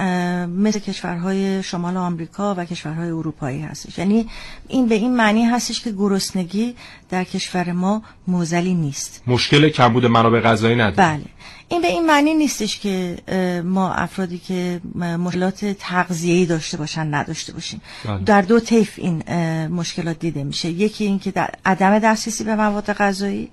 مثل 0.47 0.79
کشورهای 0.79 1.63
شمال 1.63 1.97
آمریکا 1.97 2.55
و 2.57 2.65
کشورهای 2.65 3.09
اروپایی 3.09 3.61
هستش. 3.61 3.97
یعنی 3.97 4.29
این 4.67 4.87
به 4.87 4.95
این 4.95 5.15
معنی 5.15 5.45
هستش 5.45 5.81
که 5.81 5.91
گرسنگی 5.91 6.75
در 7.09 7.23
کشور 7.23 7.71
ما 7.71 8.01
موزلی 8.27 8.73
نیست. 8.73 9.23
مشکل 9.27 9.69
کمبود 9.69 10.05
منابع 10.05 10.39
غذایی 10.39 10.75
نداره. 10.75 10.95
بله. 10.95 11.25
این 11.69 11.81
به 11.81 11.87
این 11.87 12.05
معنی 12.05 12.33
نیستش 12.33 12.79
که 12.79 13.17
ما 13.65 13.93
افرادی 13.93 14.37
که 14.37 14.81
مشکلات 14.95 15.65
تغذیه‌ای 15.65 16.45
داشته 16.45 16.77
باشن 16.77 17.13
نداشته 17.13 17.53
باشیم 17.53 17.81
بله. 18.05 18.23
در 18.23 18.41
دو 18.41 18.59
طیف 18.59 18.93
این 18.97 19.23
مشکلات 19.67 20.19
دیده 20.19 20.43
میشه 20.43 20.69
یکی 20.69 21.03
این 21.03 21.19
که 21.19 21.31
در 21.31 21.49
عدم 21.65 21.99
دسترسی 21.99 22.43
به 22.43 22.55
مواد 22.55 22.93
غذایی 22.93 23.49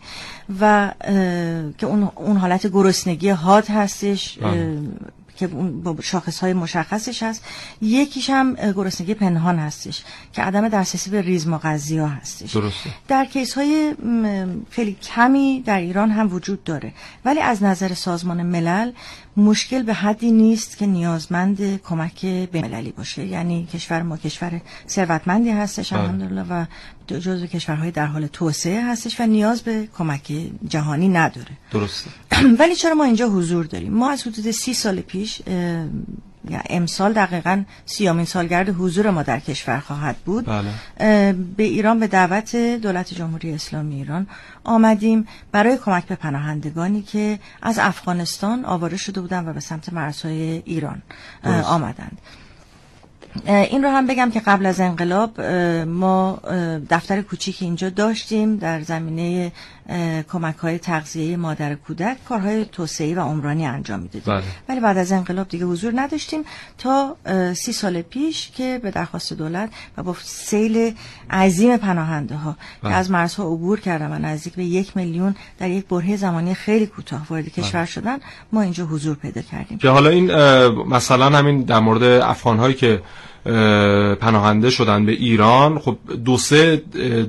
و 0.60 0.92
که 1.78 1.86
اون 1.86 2.10
اون 2.14 2.36
حالت 2.36 2.66
گرسنگی 2.66 3.28
حاد 3.28 3.66
هستش 3.66 4.38
بله. 4.38 4.78
که 5.36 5.46
با 5.46 5.96
شاخص 6.02 6.38
های 6.40 6.52
مشخصش 6.52 7.22
هست. 7.22 7.44
یکیش 7.82 8.30
هم 8.30 8.54
گرسنگی 8.54 9.14
پنهان 9.14 9.58
هستش 9.58 10.04
که 10.32 10.42
عدم 10.42 10.68
دسترسی 10.68 11.10
به 11.10 11.20
ریز 11.22 11.46
مغذی 11.46 11.98
ها 11.98 12.06
هستش. 12.06 12.52
درسته. 12.52 12.90
در 13.08 13.24
کیس 13.24 13.54
های 13.54 13.94
خیلی 14.70 14.92
کمی 15.02 15.62
در 15.66 15.78
ایران 15.78 16.10
هم 16.10 16.34
وجود 16.34 16.64
داره. 16.64 16.92
ولی 17.24 17.40
از 17.40 17.62
نظر 17.62 17.94
سازمان 17.94 18.42
ملل 18.42 18.92
مشکل 19.36 19.82
به 19.82 19.94
حدی 19.94 20.32
نیست 20.32 20.78
که 20.78 20.86
نیازمند 20.86 21.80
کمک 21.82 22.26
بین‌المللی 22.26 22.92
باشه. 22.92 23.26
یعنی 23.26 23.68
کشور 23.72 24.02
ما 24.02 24.16
کشور 24.16 24.60
ثروتمندی 24.88 25.50
هستش 25.50 25.92
الحمدلله 25.92 26.42
و 26.42 26.64
جزو 27.08 27.46
کشورهای 27.46 27.90
در 27.90 28.06
حال 28.06 28.26
توسعه 28.26 28.84
هستش 28.84 29.20
و 29.20 29.26
نیاز 29.26 29.62
به 29.62 29.88
کمک 29.98 30.32
جهانی 30.68 31.08
نداره. 31.08 31.50
درسته. 31.70 32.10
ولی 32.60 32.74
چرا 32.74 32.94
ما 32.94 33.04
اینجا 33.04 33.28
حضور 33.28 33.64
داریم؟ 33.64 33.92
ما 33.92 34.10
از 34.10 34.22
حدود 34.22 34.50
سی 34.50 34.74
سال 34.74 35.00
پیش 35.00 35.42
یا 36.50 36.60
امسال 36.70 37.12
دقیقا 37.12 37.62
سیامین 37.86 38.24
سالگرد 38.24 38.68
حضور 38.68 39.10
ما 39.10 39.22
در 39.22 39.40
کشور 39.40 39.78
خواهد 39.78 40.16
بود. 40.16 40.44
بله. 40.44 41.32
به 41.32 41.62
ایران 41.62 42.00
به 42.00 42.06
دعوت 42.06 42.56
دولت 42.56 43.14
جمهوری 43.14 43.52
اسلامی 43.52 43.94
ایران 43.94 44.26
آمدیم 44.64 45.26
برای 45.52 45.78
کمک 45.84 46.06
به 46.06 46.14
پناهندگانی 46.14 47.02
که 47.02 47.38
از 47.62 47.78
افغانستان 47.78 48.64
آواره 48.64 48.96
شده 48.96 49.20
بودن 49.20 49.48
و 49.48 49.52
به 49.52 49.60
سمت 49.60 49.92
مرزهای 49.92 50.62
ایران 50.64 51.02
درست. 51.44 51.66
آمدند. 51.66 52.18
این 53.46 53.82
رو 53.82 53.90
هم 53.90 54.06
بگم 54.06 54.30
که 54.30 54.40
قبل 54.40 54.66
از 54.66 54.80
انقلاب 54.80 55.40
ما 55.86 56.40
دفتر 56.90 57.22
کوچیک 57.22 57.56
اینجا 57.60 57.90
داشتیم 57.90 58.56
در 58.56 58.80
زمینه 58.82 59.52
کمک 60.28 60.56
های 60.56 60.78
تغذیه 60.78 61.36
مادر 61.36 61.74
کودک 61.74 62.24
کارهای 62.24 62.64
توسعه 62.64 63.14
و 63.14 63.20
عمرانی 63.20 63.66
انجام 63.66 64.00
می‌دادیم 64.00 64.34
بله. 64.34 64.42
ولی 64.68 64.80
بعد 64.80 64.98
از 64.98 65.12
انقلاب 65.12 65.48
دیگه 65.48 65.64
حضور 65.64 65.92
نداشتیم 65.96 66.44
تا 66.78 67.16
سی 67.54 67.72
سال 67.72 68.02
پیش 68.02 68.50
که 68.50 68.80
به 68.82 68.90
درخواست 68.90 69.32
دولت 69.32 69.70
و 69.96 70.02
با 70.02 70.16
سیل 70.22 70.94
عظیم 71.30 71.76
پناهنده 71.76 72.34
ها 72.34 72.56
بله. 72.82 72.92
که 72.92 72.96
از 72.96 73.10
مرزها 73.10 73.44
عبور 73.44 73.80
کردن 73.80 74.12
و 74.12 74.18
نزدیک 74.18 74.54
به 74.54 74.64
یک 74.64 74.96
میلیون 74.96 75.34
در 75.58 75.70
یک 75.70 75.86
بره 75.86 76.16
زمانی 76.16 76.54
خیلی 76.54 76.86
کوتاه 76.86 77.26
وارد 77.30 77.48
کشور 77.48 77.84
شدن 77.84 78.18
ما 78.52 78.62
اینجا 78.62 78.84
حضور 78.84 79.16
پیدا 79.16 79.42
کردیم 79.42 79.78
که 79.78 79.88
حالا 79.88 80.10
این 80.10 80.34
مثلا 80.68 81.38
همین 81.38 81.62
در 81.62 81.80
مورد 81.80 82.02
افغان 82.02 82.58
هایی 82.58 82.74
که 82.74 83.02
پناهنده 84.20 84.70
شدن 84.70 85.06
به 85.06 85.12
ایران. 85.12 85.78
خب 85.78 85.96
دو 86.24 86.36
سه 86.36 86.76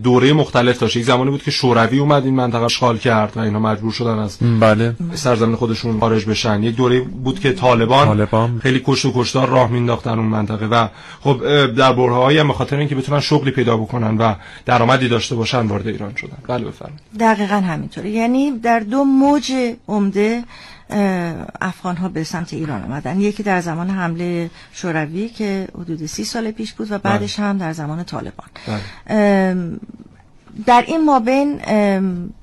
دوره 0.04 0.34
مختلف 0.34 0.80
داشت. 0.80 0.96
یک 0.96 1.06
زمانی 1.06 1.32
بود 1.32 1.44
که 1.44 1.52
شوروی 1.52 2.00
اومد 2.00 2.26
این 2.26 2.36
منطقه 2.36 2.64
اشغال 2.64 2.98
کرد 2.98 3.34
و 3.36 3.40
اینا 3.40 3.60
مجبور 3.60 3.92
شدن 3.92 4.20
از 4.20 4.38
بله. 4.60 4.96
سرزمین 5.14 5.56
خودشون 5.56 6.00
خارج 6.00 6.26
بشن. 6.26 6.64
یک 6.64 6.76
دوره 6.76 7.00
بود 7.00 7.40
که 7.40 7.54
طالبان, 7.54 8.08
طالبان. 8.08 8.60
خیلی 8.60 8.82
کشت 8.86 9.06
و 9.06 9.12
کشتار 9.16 9.50
راه 9.50 9.72
مینداختن 9.72 10.20
اون 10.20 10.28
منطقه 10.28 10.66
و 10.66 10.88
خب 11.22 11.66
در 11.66 11.94
برهه‌ای 11.94 12.38
هم 12.38 12.52
خاطر 12.52 12.78
اینکه 12.78 12.96
بتونن 12.96 13.20
شغلی 13.20 13.52
پیدا 13.52 13.78
بکنن 13.78 14.18
و 14.18 14.34
درآمدی 14.66 15.08
داشته 15.08 15.36
باشن 15.36 15.68
وارد 15.68 15.88
ایران 15.88 16.16
شدن. 16.16 16.38
بله 16.48 16.66
بفرمایید. 16.66 17.02
دقیقا 17.20 17.56
همینطوره. 17.56 18.10
یعنی 18.10 18.52
در 18.52 18.80
دو 18.80 19.04
موج 19.04 19.52
عمده 19.88 20.44
افغان 21.62 21.98
ها 21.98 22.10
به 22.10 22.24
سمت 22.24 22.54
ایران 22.54 22.84
آمدن. 22.84 23.20
یکی 23.20 23.44
در 23.44 23.62
زمان 23.62 23.90
حمله 23.90 24.50
شوروی 24.74 25.30
که 25.30 25.68
حدود 25.76 26.06
سی 26.06 26.24
سال 26.24 26.52
پیش 26.52 26.74
بود 26.74 26.92
و 26.92 27.00
بعدش 27.00 27.40
هم 27.40 27.58
در 27.58 27.74
زمان 27.74 28.04
طالبان. 28.04 28.50
در 30.66 30.84
این 30.88 31.06
مابین 31.06 31.60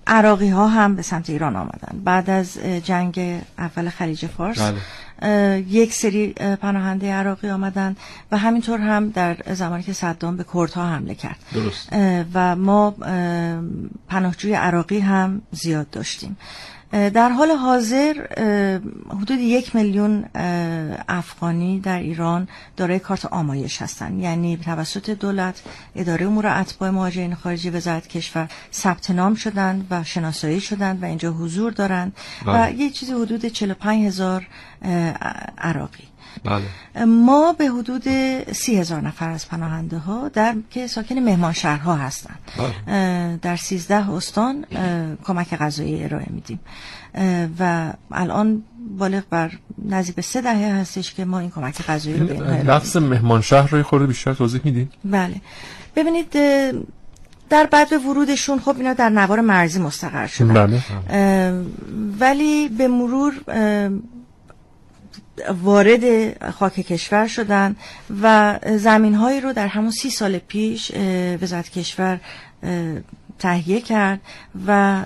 عراقی 0.07 0.49
ها 0.49 0.69
هم 0.69 0.97
به 0.97 1.03
سمت 1.03 1.31
ایران 1.31 1.57
آمدن. 1.57 2.01
بعد 2.05 2.31
از 2.31 2.59
جنگ 2.59 3.41
اول 3.59 3.89
خلیج 3.89 4.27
فارس 4.27 4.59
بله. 4.59 5.61
یک 5.69 5.95
سری 5.95 6.33
پناهنده 6.33 7.13
عراقی 7.13 7.51
آمدن 7.51 7.97
و 8.33 8.39
همینطور 8.39 8.81
هم 8.81 9.09
در 9.11 9.37
زمانی 9.55 9.83
که 9.83 9.93
صدام 9.93 10.37
به 10.37 10.45
کردها 10.55 10.87
حمله 10.87 11.15
کرد. 11.15 11.37
درست. 11.55 11.89
و 12.35 12.57
ما 12.57 12.91
پناهجوی 14.09 14.55
عراقی 14.55 14.99
هم 14.99 15.43
زیاد 15.51 15.91
داشتیم. 15.91 16.37
در 16.93 17.29
حال 17.29 17.51
حاضر 17.51 18.13
حدود 19.09 19.41
یک 19.41 19.77
میلیون 19.77 20.25
افغانی 21.09 21.81
در 21.81 21.99
ایران 21.99 22.49
دارای 22.77 22.99
کارت 22.99 23.25
آمایش 23.25 23.83
هستند 23.83 24.21
یعنی 24.21 24.57
توسط 24.57 25.11
دولت 25.11 25.63
اداره 25.97 26.27
امور 26.27 26.47
اتباع 26.47 26.91
مهاجرین 26.91 27.35
خارجی 27.35 27.71
وزارت 27.71 28.09
کشور 28.09 28.49
ثبت 28.73 29.11
نام 29.11 29.35
شدند 29.35 29.87
و 29.91 30.05
شناسایی 30.05 30.61
شدند 30.61 31.03
و 31.03 31.07
اینجا 31.07 31.33
حضور 31.33 31.73
دارند 31.73 32.13
و 32.47 32.53
بله. 32.53 32.75
یه 32.75 32.91
چیزی 32.91 33.13
حدود 33.13 33.47
45 33.47 34.07
هزار 34.07 34.47
عراقی. 35.59 36.12
بله. 36.45 37.05
ما 37.05 37.53
به 37.53 37.69
حدود 37.69 38.03
سی 38.53 38.77
هزار 38.77 39.01
نفر 39.01 39.31
از 39.31 39.49
پناهنده 39.49 39.99
ها 39.99 40.29
در 40.29 40.55
که 40.71 40.87
ساکن 40.87 41.19
مهمان 41.19 41.53
شهرها 41.53 41.95
هستند 41.95 42.39
بله. 42.59 43.37
در 43.43 43.57
سیزده 43.57 44.11
استان 44.11 44.65
کمک 45.25 45.55
غذایی 45.55 46.05
ارائه 46.05 46.27
میدیم 46.31 46.61
و 47.59 47.93
الان 48.11 48.63
بالغ 48.99 49.23
بر 49.31 49.51
نزدیک 49.85 50.15
به 50.15 50.23
سه 50.23 50.41
دهه 50.41 50.81
هستش 50.81 51.15
که 51.15 51.25
ما 51.25 51.39
این 51.39 51.51
کمک 51.51 51.83
غذایی 51.83 52.19
رو 52.19 52.27
به 52.27 52.35
لفظ 52.63 52.97
مهمان 52.97 53.41
شهر 53.41 53.71
رو 53.71 53.83
خورده 53.83 54.07
بیشتر 54.07 54.35
توضیح 54.35 54.61
میدین 54.65 54.89
بله 55.05 55.35
ببینید 55.97 56.37
در 57.51 57.67
بعد 57.67 57.93
ورودشون 57.93 58.61
خب 58.61 58.77
اینا 58.77 58.93
در 58.93 59.09
نوار 59.09 59.41
مرزی 59.41 59.81
مستقر 59.81 60.27
شدن 60.27 60.55
بله. 60.55 60.83
ولی 62.21 62.69
به 62.69 62.89
مرور 62.89 63.33
وارد 65.63 66.05
خاک 66.51 66.73
کشور 66.73 67.27
شدن 67.27 67.77
و 68.23 68.59
زمین 68.77 69.15
هایی 69.15 69.41
رو 69.41 69.53
در 69.53 69.67
همون 69.67 69.91
سی 69.91 70.11
سال 70.11 70.39
پیش 70.39 70.93
وزارت 71.43 71.71
کشور 71.71 72.21
تهیه 73.39 73.81
کرد 73.81 74.21
و 74.67 75.05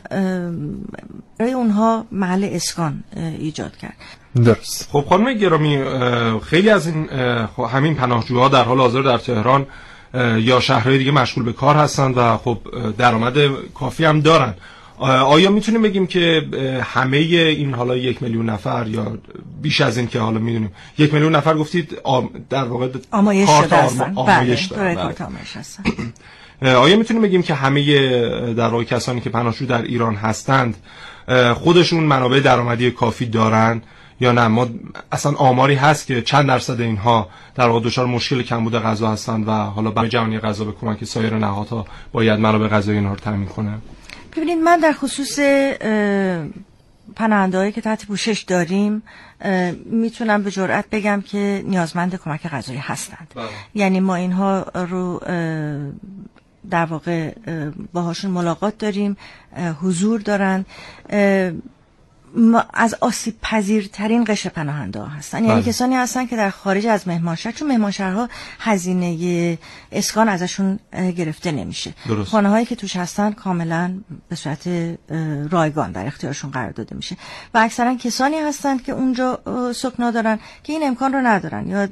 برای 1.38 1.52
اونها 1.52 2.06
محل 2.12 2.48
اسکان 2.52 3.04
ایجاد 3.16 3.76
کرد. 3.76 3.96
درست. 4.44 4.88
خب 4.92 5.04
خانم 5.08 5.34
گرامی 5.34 5.84
خیلی 6.44 6.70
از 6.70 6.86
این 6.86 7.06
خب 7.46 7.62
همین 7.62 7.94
پناهجوها 7.94 8.48
در 8.48 8.64
حال 8.64 8.78
حاضر 8.78 9.02
در 9.02 9.18
تهران 9.18 9.66
یا 10.38 10.60
شهرهای 10.60 10.98
دیگه 10.98 11.10
مشغول 11.10 11.44
به 11.44 11.52
کار 11.52 11.76
هستند 11.76 12.18
و 12.18 12.36
خب 12.36 12.58
درآمد 12.98 13.34
کافی 13.74 14.04
هم 14.04 14.20
دارن. 14.20 14.54
آیا 14.98 15.50
می‌تونیم 15.50 15.82
بگیم 15.82 16.06
که 16.06 16.42
همه 16.82 17.16
این 17.16 17.74
حالا 17.74 17.96
یک 17.96 18.22
میلیون 18.22 18.50
نفر 18.50 18.86
یا 18.86 19.18
بیش 19.62 19.80
از 19.80 19.98
این 19.98 20.06
که 20.06 20.20
حالا 20.20 20.38
می‌دونیم 20.38 20.72
یک 20.98 21.14
میلیون 21.14 21.34
نفر 21.34 21.54
گفتید 21.54 21.98
در 22.50 22.64
واقع 22.64 22.88
آمایش 23.10 23.48
کارت 23.48 23.72
هستن 23.72 24.12
آمایش 24.14 24.68
بله. 24.72 25.14
بله. 26.60 26.74
آیا 26.74 26.96
می‌تونیم 26.96 27.22
بگیم 27.22 27.42
که 27.42 27.54
همه 27.54 27.82
در 28.54 28.68
واقع 28.68 28.84
کسانی 28.84 29.20
که 29.20 29.30
پناهجو 29.30 29.66
در 29.66 29.82
ایران 29.82 30.14
هستند 30.14 30.76
خودشون 31.54 32.04
منابع 32.04 32.40
درآمدی 32.40 32.90
کافی 32.90 33.26
دارن 33.26 33.82
یا 34.20 34.32
نه 34.32 34.48
ما 34.48 34.66
اصلا 35.12 35.32
آماری 35.32 35.74
هست 35.74 36.06
که 36.06 36.22
چند 36.22 36.46
درصد 36.46 36.80
اینها 36.80 37.28
در 37.54 37.68
واقع 37.68 37.86
دچار 37.86 38.06
مشکل 38.06 38.42
کمبود 38.42 38.74
غذا 38.74 39.10
هستند 39.10 39.48
و 39.48 39.50
حالا 39.50 39.90
برای 39.90 40.08
جهانی 40.08 40.38
غذا 40.38 40.64
به 40.64 40.72
کمک 40.72 41.04
سایر 41.04 41.34
نهادها 41.34 41.86
باید 42.12 42.40
منابع 42.40 42.68
غذایی 42.68 42.98
اینها 42.98 43.14
رو 43.14 43.20
تامین 43.20 43.48
کنه 43.48 43.78
ببینید 44.36 44.58
من 44.58 44.78
در 44.78 44.92
خصوص 44.92 45.38
پناهنده 47.16 47.72
که 47.72 47.80
تحت 47.80 48.06
پوشش 48.06 48.40
داریم 48.40 49.02
می‌تونم 49.84 50.42
به 50.42 50.50
جرئت 50.50 50.84
بگم 50.92 51.22
که 51.26 51.64
نیازمند 51.66 52.14
کمک 52.14 52.46
غذایی 52.46 52.78
هستند 52.78 53.32
بله. 53.34 53.48
یعنی 53.74 54.00
ما 54.00 54.14
اینها 54.14 54.62
رو 54.62 55.20
در 56.70 56.84
واقع 56.84 57.34
باهاشون 57.92 58.30
ملاقات 58.30 58.78
داریم 58.78 59.16
حضور 59.82 60.20
دارند 60.20 60.66
از 62.74 62.94
آسیب 63.00 63.34
پذیرترین 63.42 64.24
قشر 64.24 64.48
پناهنده 64.48 65.00
ها 65.00 65.06
هستن. 65.06 65.44
یعنی 65.44 65.60
بله. 65.60 65.72
کسانی 65.72 65.94
هستن 65.94 66.26
که 66.26 66.36
در 66.36 66.50
خارج 66.50 66.86
از 66.86 67.08
مهمانشهر 67.08 67.52
چون 67.52 67.68
مهمانشهرها 67.68 68.28
هزینه 68.60 69.58
اسکان 69.92 70.28
ازشون 70.28 70.78
گرفته 71.16 71.52
نمیشه. 71.52 71.94
خانه 72.26 72.48
هایی 72.48 72.66
که 72.66 72.76
توش 72.76 72.96
هستن 72.96 73.32
کاملا 73.32 73.94
به 74.28 74.36
صورت 74.36 74.68
رایگان 75.50 75.92
در 75.92 76.06
اختیارشون 76.06 76.50
قرار 76.50 76.70
داده 76.70 76.96
میشه. 76.96 77.16
و 77.54 77.58
اکثرا 77.58 77.94
کسانی 77.94 78.36
هستند 78.36 78.82
که 78.82 78.92
اونجا 78.92 79.40
سکنا 79.74 80.10
دارن 80.10 80.38
که 80.62 80.72
این 80.72 80.82
امکان 80.86 81.12
رو 81.12 81.20
ندارن 81.20 81.68
یا 81.68 81.88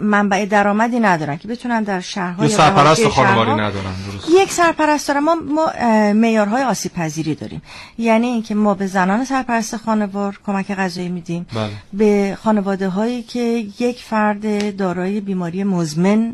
منبع 0.00 0.46
درآمدی 0.46 1.00
ندارن 1.00 1.36
که 1.36 1.48
بتونن 1.48 1.82
در 1.82 2.00
شهرهای 2.00 2.48
یا 2.48 2.56
سرپرست 2.56 3.08
خانواری 3.08 3.52
ندارن. 3.52 3.92
یک 4.40 4.52
سرپرست 4.52 5.08
دارن. 5.08 5.20
ما 5.20 5.34
ما 5.34 5.72
معیارهای 6.12 6.62
آسیب 6.62 6.92
پذیری 6.92 7.34
داریم. 7.34 7.62
یعنی 7.98 8.26
اینکه 8.26 8.54
ما 8.54 8.74
به 8.74 8.86
زنان 8.86 9.24
سرپرست 9.32 9.76
خانوار 9.76 10.40
کمک 10.46 10.72
غذایی 10.72 11.08
میدیم 11.08 11.46
بله. 11.54 11.70
به 11.92 12.38
خانواده 12.42 12.88
هایی 12.88 13.22
که 13.22 13.66
یک 13.78 14.02
فرد 14.02 14.76
دارای 14.76 15.20
بیماری 15.20 15.64
مزمن 15.64 16.32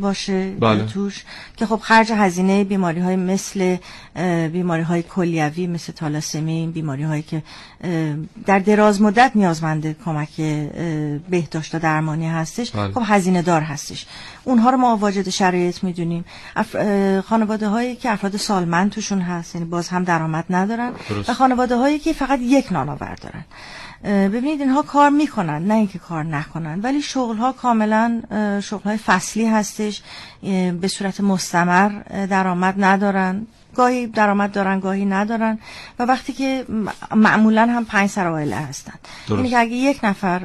باشه 0.00 0.50
بله. 0.60 0.84
توش 0.86 1.24
که 1.56 1.66
خب 1.66 1.80
خرج 1.82 2.12
هزینه 2.12 2.64
بیماری 2.64 3.00
های 3.00 3.16
مثل 3.16 3.76
بیماری 4.52 4.82
های 4.82 5.02
کلیوی 5.02 5.66
مثل 5.66 5.92
تالاسمی 5.92 6.66
بیماری 6.74 7.02
هایی 7.02 7.22
که 7.22 7.42
در 8.46 8.58
دراز 8.58 9.02
مدت 9.02 9.32
نیازمند 9.34 9.96
کمک 10.04 10.36
بهداشت 11.30 11.74
و 11.74 11.78
درمانی 11.78 12.28
هستش 12.28 12.70
بله. 12.70 12.92
خب 12.92 13.02
هزینه 13.04 13.42
دار 13.42 13.60
هستش 13.60 14.06
اونها 14.44 14.70
رو 14.70 14.76
ما 14.76 14.96
واجد 14.96 15.28
شرایط 15.28 15.84
می‌دونیم 15.84 16.24
اف... 16.56 16.76
خانواده 17.20 17.68
هایی 17.68 17.96
که 17.96 18.10
افراد 18.10 18.36
سالمند 18.36 18.90
توشون 18.90 19.20
هست 19.20 19.54
یعنی 19.54 19.66
باز 19.66 19.88
هم 19.88 20.04
درآمد 20.04 20.44
ندارن 20.50 20.92
درست. 21.08 21.30
و 21.30 21.34
خانواده 21.34 21.76
هایی 21.76 21.98
که 21.98 22.12
فقط 22.12 22.38
یک 22.42 22.72
نانآور 22.72 23.14
دارن 23.14 23.44
ببینید 24.04 24.60
اینها 24.60 24.82
کار 24.82 25.10
می‌کنن 25.10 25.62
نه 25.64 25.74
اینکه 25.74 25.98
کار 25.98 26.24
نکنن 26.24 26.80
ولی 26.80 27.02
شغل 27.02 27.36
ها 27.36 27.52
کاملا 27.52 28.22
شغل 28.62 28.82
های 28.84 28.96
فصلی 28.96 29.46
هستش 29.46 30.02
به 30.80 30.88
صورت 30.88 31.20
مستمر 31.20 31.88
درآمد 32.26 32.74
ندارن. 32.78 33.46
گاهی 33.78 34.06
درآمد 34.06 34.52
دارن 34.52 34.80
گاهی 34.80 35.04
ندارن 35.04 35.58
و 35.98 36.02
وقتی 36.02 36.32
که 36.32 36.64
معمولا 37.16 37.66
هم 37.66 37.84
پنج 37.84 38.10
سر 38.10 38.26
عائله 38.26 38.56
هستن 38.56 38.92
یعنی 39.30 39.50
که 39.50 39.58
اگه 39.58 39.72
یک 39.72 40.00
نفر 40.02 40.40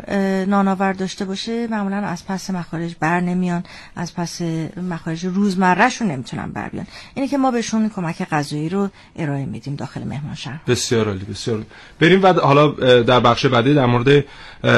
نانآور 0.46 0.93
داشته 0.93 1.26
باشه 1.26 1.67
معمولا 1.67 1.98
از 1.98 2.26
پس 2.28 2.50
مخارج 2.50 2.96
بر 3.00 3.19
نمیان 3.19 3.63
از 3.96 4.15
پس 4.15 4.41
مخارج 4.89 5.26
روزمرهشون 5.26 6.08
نمی‌تونن 6.08 6.52
بر 6.52 6.69
بیان. 6.69 6.88
اینه 7.13 7.28
که 7.28 7.38
ما 7.38 7.52
بهشون 7.52 7.89
کمک 7.89 8.30
غذایی 8.30 8.69
رو 8.69 8.89
ارائه 9.15 9.46
میدیم 9.46 9.76
داخل 9.76 10.04
مهمان 10.04 10.36
شهر. 10.36 10.60
بسیار 10.67 11.08
عالی 11.08 11.26
بسیار 11.26 11.58
عالی. 11.58 11.69
بریم 12.00 12.24
و 12.24 12.34
حالا 12.34 12.67
در 13.02 13.19
بخش 13.19 13.46
بعدی 13.46 13.74
در 13.74 13.86
مورد 13.86 14.26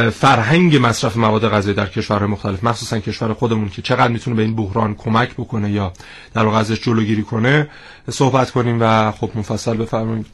فرهنگ 0.10 0.78
مصرف 0.82 1.18
مواد 1.18 1.50
غذایی 1.50 1.76
در 1.76 1.88
کشورهای 1.88 2.30
مختلف. 2.30 2.64
مخصوصا 2.64 3.00
کشور 3.00 3.34
خودمون 3.34 3.70
که 3.70 3.82
چقدر 3.82 4.08
می‌تونه 4.08 4.36
به 4.36 4.42
این 4.42 4.56
بحران 4.56 4.96
کمک 4.96 5.34
بکنه 5.34 5.72
یا 5.72 5.94
در 6.34 6.46
واقع 6.46 6.58
ازش 6.58 6.82
جلوگیری 6.82 7.24
کنه. 7.24 7.70
صحبت 8.10 8.45
کنیم 8.52 8.78
و 8.82 9.12
خب 9.12 9.30
مفصل 9.36 9.78
بفرمایید 9.78 10.26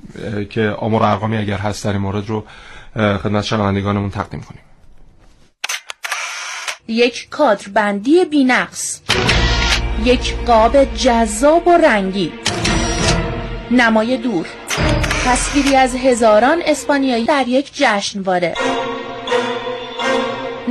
که 0.50 0.70
آمار 0.70 1.04
ارقامی 1.04 1.38
اگر 1.38 1.58
هست 1.58 1.84
در 1.86 1.92
این 1.92 2.02
مورد 2.02 2.30
رو 2.30 2.44
خدمت 2.96 3.44
شنوندگانمون 3.44 4.10
تقدیم 4.10 4.42
کنیم. 4.42 4.62
یک 6.88 7.30
کادر 7.30 7.68
بندی 7.74 8.26
بینقص 8.26 9.02
یک 10.04 10.36
قاب 10.46 10.96
جذاب 10.96 11.68
و 11.68 11.72
رنگی 11.78 12.32
نمای 13.72 14.18
دور 14.18 14.48
تصویری 15.26 15.76
از 15.76 15.96
هزاران 15.96 16.62
اسپانیایی 16.66 17.26
در 17.26 17.48
یک 17.48 17.72
جشنواره. 17.74 18.54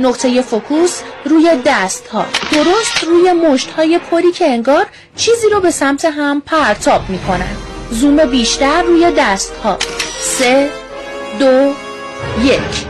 نقطه 0.01 0.41
فوکوس 0.41 1.01
روی 1.25 1.51
دست 1.65 2.07
ها 2.07 2.25
درست 2.51 3.03
روی 3.03 3.31
مشت 3.33 3.71
های 3.71 3.99
پری 3.99 4.31
که 4.31 4.45
انگار 4.45 4.85
چیزی 5.15 5.49
رو 5.49 5.59
به 5.59 5.71
سمت 5.71 6.05
هم 6.05 6.41
پرتاب 6.41 7.01
می 7.09 7.19
کنن. 7.19 7.55
زوم 7.91 8.25
بیشتر 8.25 8.81
روی 8.81 9.11
دست 9.17 9.57
ها 9.63 9.77
سه 10.19 10.69
دو 11.39 11.73
یک 12.43 12.85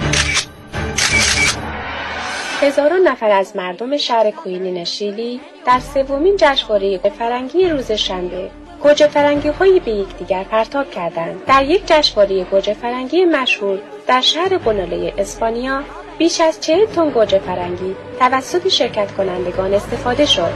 هزاران 2.62 3.02
نفر 3.02 3.32
از 3.32 3.56
مردم 3.56 3.98
شهر 3.98 4.32
کوینین 4.32 4.84
شیلی 4.84 5.42
در 5.66 5.80
سومین 5.94 6.36
جشنواره 6.38 6.98
فرنگی 7.20 7.70
روز 7.70 7.92
شنبه 7.92 8.50
گوجه 8.84 9.08
فرنگی 9.08 9.48
هایی 9.48 9.80
به 9.80 9.92
یکدیگر 9.92 10.44
پرتاب 10.44 10.92
کردند. 10.92 11.46
در 11.48 11.66
یک 11.66 11.82
جشنواره 11.86 12.44
گوجه 12.44 12.74
فرنگی 12.74 13.26
مشهور 13.26 13.80
در 14.08 14.22
شهر 14.22 14.58
بناله 14.58 15.14
اسپانیا 15.18 15.84
بیش 16.18 16.42
از 16.42 16.62
چهل 16.62 16.86
تن 16.86 17.10
گوجه 17.10 17.40
فرنگی 17.40 17.96
توسط 18.20 18.68
شرکت 18.68 19.12
کنندگان 19.12 19.74
استفاده 19.74 20.26
شد. 20.26 20.54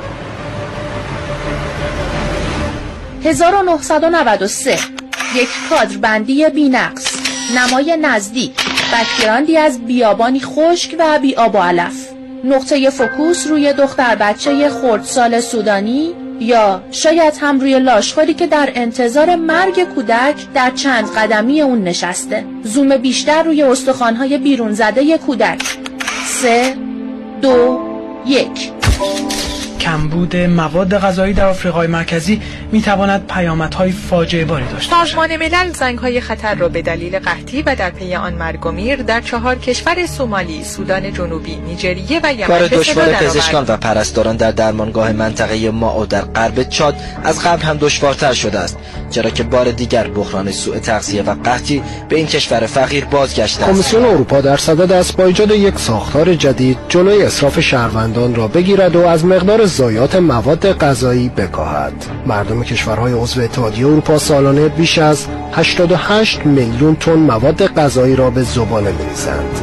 1993 3.23 4.71
یک 5.35 5.49
کادر 5.69 5.97
بندی 5.97 6.49
بینقص 6.49 7.15
نمای 7.57 7.97
نزدیک 7.97 8.53
بکگراندی 8.93 9.57
از 9.57 9.85
بیابانی 9.85 10.39
خشک 10.39 10.95
و 10.99 11.19
بی 11.19 11.35
آب 11.35 11.55
و 11.55 11.57
علف 11.57 12.09
نقطه 12.43 12.89
فکوس 12.89 13.47
روی 13.47 13.73
دختر 13.73 14.15
بچه 14.15 14.69
خردسال 14.69 15.39
سودانی 15.39 16.13
یا 16.39 16.83
شاید 16.91 17.33
هم 17.41 17.59
روی 17.59 17.79
لاشخوری 17.79 18.33
که 18.33 18.47
در 18.47 18.69
انتظار 18.75 19.35
مرگ 19.35 19.83
کودک 19.83 20.35
در 20.53 20.71
چند 20.71 21.11
قدمی 21.11 21.61
اون 21.61 21.83
نشسته. 21.83 22.45
زوم 22.63 22.97
بیشتر 22.97 23.43
روی 23.43 23.63
استخوانهای 23.63 24.37
بیرون 24.37 24.73
زده 24.73 25.17
کودک. 25.17 25.77
سه 26.25 26.75
دو 27.41 27.79
یک. 28.25 28.71
کمبود 29.85 30.35
مواد 30.35 30.97
غذایی 30.97 31.33
در 31.33 31.45
آفریقای 31.45 31.87
مرکزی 31.87 32.41
می 32.71 32.81
تواند 32.81 33.27
پیامدهای 33.27 33.91
فاجعه 33.91 34.45
باری 34.45 34.65
داشته 34.65 34.95
باشد. 34.95 35.07
سازمان 35.07 35.37
ملل 35.37 35.71
زنگ‌های 35.71 36.21
خطر 36.21 36.55
را 36.55 36.69
به 36.69 36.81
دلیل 36.81 37.19
قحطی 37.19 37.61
و 37.61 37.75
در 37.75 37.89
پی 37.89 38.15
آن 38.15 38.33
مرگ 38.33 38.65
و 38.65 38.71
میر 38.71 38.95
در 38.95 39.21
چهار 39.21 39.55
کشور 39.55 40.05
سومالی، 40.05 40.63
سودان 40.63 41.13
جنوبی، 41.13 41.55
نیجریه 41.55 42.19
و 42.23 42.33
یمن 42.33 42.47
کار 42.47 42.67
دشوار 42.67 43.13
پزشکان 43.13 43.65
و 43.67 43.77
پرستاران 43.77 44.35
در 44.35 44.51
درمانگاه 44.51 45.11
منطقه 45.11 45.71
ما 45.71 46.05
در 46.05 46.21
غرب 46.21 46.69
چاد 46.69 46.95
از 47.23 47.43
قبل 47.43 47.61
هم 47.61 47.77
دشوارتر 47.77 48.33
شده 48.33 48.59
است 48.59 48.77
چرا 49.09 49.29
که 49.29 49.43
بار 49.43 49.71
دیگر 49.71 50.07
بحران 50.07 50.51
سوء 50.51 50.79
تغذیه 50.79 51.21
و 51.21 51.35
قحطی 51.43 51.83
به 52.09 52.15
این 52.15 52.27
کشور 52.27 52.65
فقیر 52.65 53.05
بازگشته 53.05 53.63
است 53.63 53.71
کمیسیون 53.71 54.05
اروپا 54.05 54.41
در 54.41 54.57
صدد 54.57 54.91
است 54.91 55.17
با 55.17 55.25
ایجاد 55.25 55.51
یک 55.51 55.79
ساختار 55.79 56.33
جدید 56.33 56.77
جلوی 56.89 57.23
اسراف 57.23 57.59
شهروندان 57.59 58.35
را 58.35 58.47
بگیرد 58.47 58.95
و 58.95 59.05
از 59.05 59.25
مقدار 59.25 59.65
ضایعات 59.75 60.15
مواد 60.15 60.77
غذایی 60.77 61.29
بکاهد. 61.29 61.93
مردم 62.25 62.63
کشورهای 62.63 63.13
عضو 63.13 63.41
اتحادیه 63.41 63.87
اروپا 63.87 64.17
سالانه 64.17 64.69
بیش 64.69 64.97
از 64.97 65.25
88 65.53 66.45
میلیون 66.45 66.95
تن 66.95 67.13
مواد 67.13 67.67
غذایی 67.67 68.15
را 68.15 68.29
به 68.29 68.43
زباله 68.43 68.91
می‌ریزند. 68.91 69.61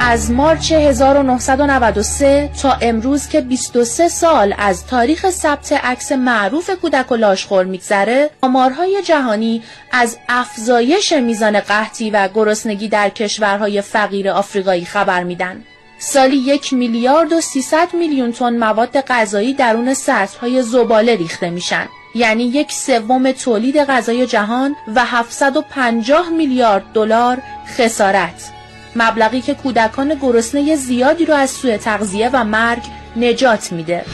از 0.00 0.30
مارچ 0.30 0.72
1993 0.72 2.50
تا 2.62 2.72
امروز 2.82 3.28
که 3.28 3.40
23 3.40 4.08
سال 4.08 4.54
از 4.58 4.86
تاریخ 4.86 5.30
ثبت 5.30 5.72
عکس 5.72 6.12
معروف 6.12 6.70
کودک 6.70 7.12
و 7.12 7.16
لاشخور 7.16 7.64
میگذره 7.64 8.30
آمارهای 8.42 9.02
جهانی 9.04 9.62
از 9.92 10.18
افزایش 10.28 11.12
میزان 11.12 11.60
قحطی 11.60 12.10
و 12.10 12.28
گرسنگی 12.34 12.88
در 12.88 13.08
کشورهای 13.08 13.82
فقیر 13.82 14.30
آفریقایی 14.30 14.84
خبر 14.84 15.22
میدن. 15.22 15.62
سالی 15.98 16.36
یک 16.36 16.72
میلیارد 16.72 17.32
و 17.32 17.40
300 17.40 17.94
میلیون 17.94 18.32
تن 18.32 18.56
مواد 18.56 19.00
غذایی 19.00 19.54
درون 19.54 19.94
سطرهای 19.94 20.62
زباله 20.62 21.16
ریخته 21.16 21.50
میشن. 21.50 21.88
یعنی 22.14 22.44
یک 22.44 22.72
سوم 22.72 23.32
تولید 23.32 23.76
غذای 23.78 24.26
جهان 24.26 24.76
و 24.94 25.04
750 25.04 26.28
میلیارد 26.28 26.84
دلار 26.94 27.38
خسارت. 27.66 28.50
مبلغی 28.96 29.40
که 29.40 29.54
کودکان 29.54 30.14
گرسنه 30.14 30.76
زیادی 30.76 31.24
رو 31.24 31.34
از 31.34 31.50
سوء 31.50 31.76
تغذیه 31.76 32.30
و 32.32 32.44
مرگ 32.44 32.82
نجات 33.16 33.72
میده. 33.72 34.04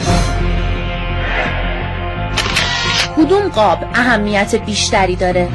کدوم 3.17 3.49
قاب 3.49 3.77
اهمیت 3.93 4.55
بیشتری 4.55 5.15
داره؟ 5.15 5.49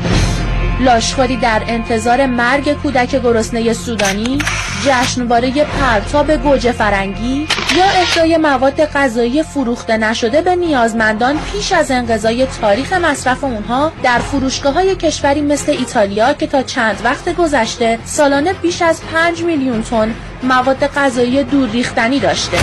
لاشخوری 0.81 1.37
در 1.37 1.63
انتظار 1.69 2.27
مرگ 2.27 2.73
کودک 2.73 3.11
گرسنه 3.23 3.73
سودانی؟ 3.73 4.39
جشنواره 4.87 5.65
پرتاب 5.65 6.33
گوجه 6.33 6.73
فرنگی 6.73 7.47
یا 7.77 7.85
اهدای 7.85 8.37
مواد 8.37 8.85
غذایی 8.85 9.43
فروخته 9.43 9.97
نشده 9.97 10.43
به 10.43 10.57
نیازمندان 10.57 11.39
پیش 11.53 11.73
از 11.73 11.91
انقضای 11.91 12.47
تاریخ 12.47 12.93
مصرف 12.93 13.45
اونها 13.45 13.93
در 14.03 14.19
فروشگاه 14.19 14.75
های 14.75 14.97
کشوری 14.97 15.41
مثل 15.41 15.73
ایتالیا 15.73 16.33
که 16.33 16.47
تا 16.47 16.63
چند 16.63 17.01
وقت 17.05 17.37
گذشته 17.37 17.99
سالانه 18.05 18.53
بیش 18.53 18.83
از 18.83 19.01
5 19.13 19.43
میلیون 19.43 19.83
تن 19.83 20.15
مواد 20.43 20.87
غذایی 20.87 21.45
دور 21.45 21.71
ریختنی 21.71 22.19
داشته 22.21 22.59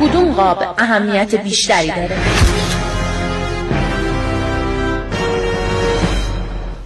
کدوم 0.00 0.32
قاب 0.32 0.74
اهمیت 0.78 1.34
بیشتری 1.34 1.88
داره؟ 1.88 2.16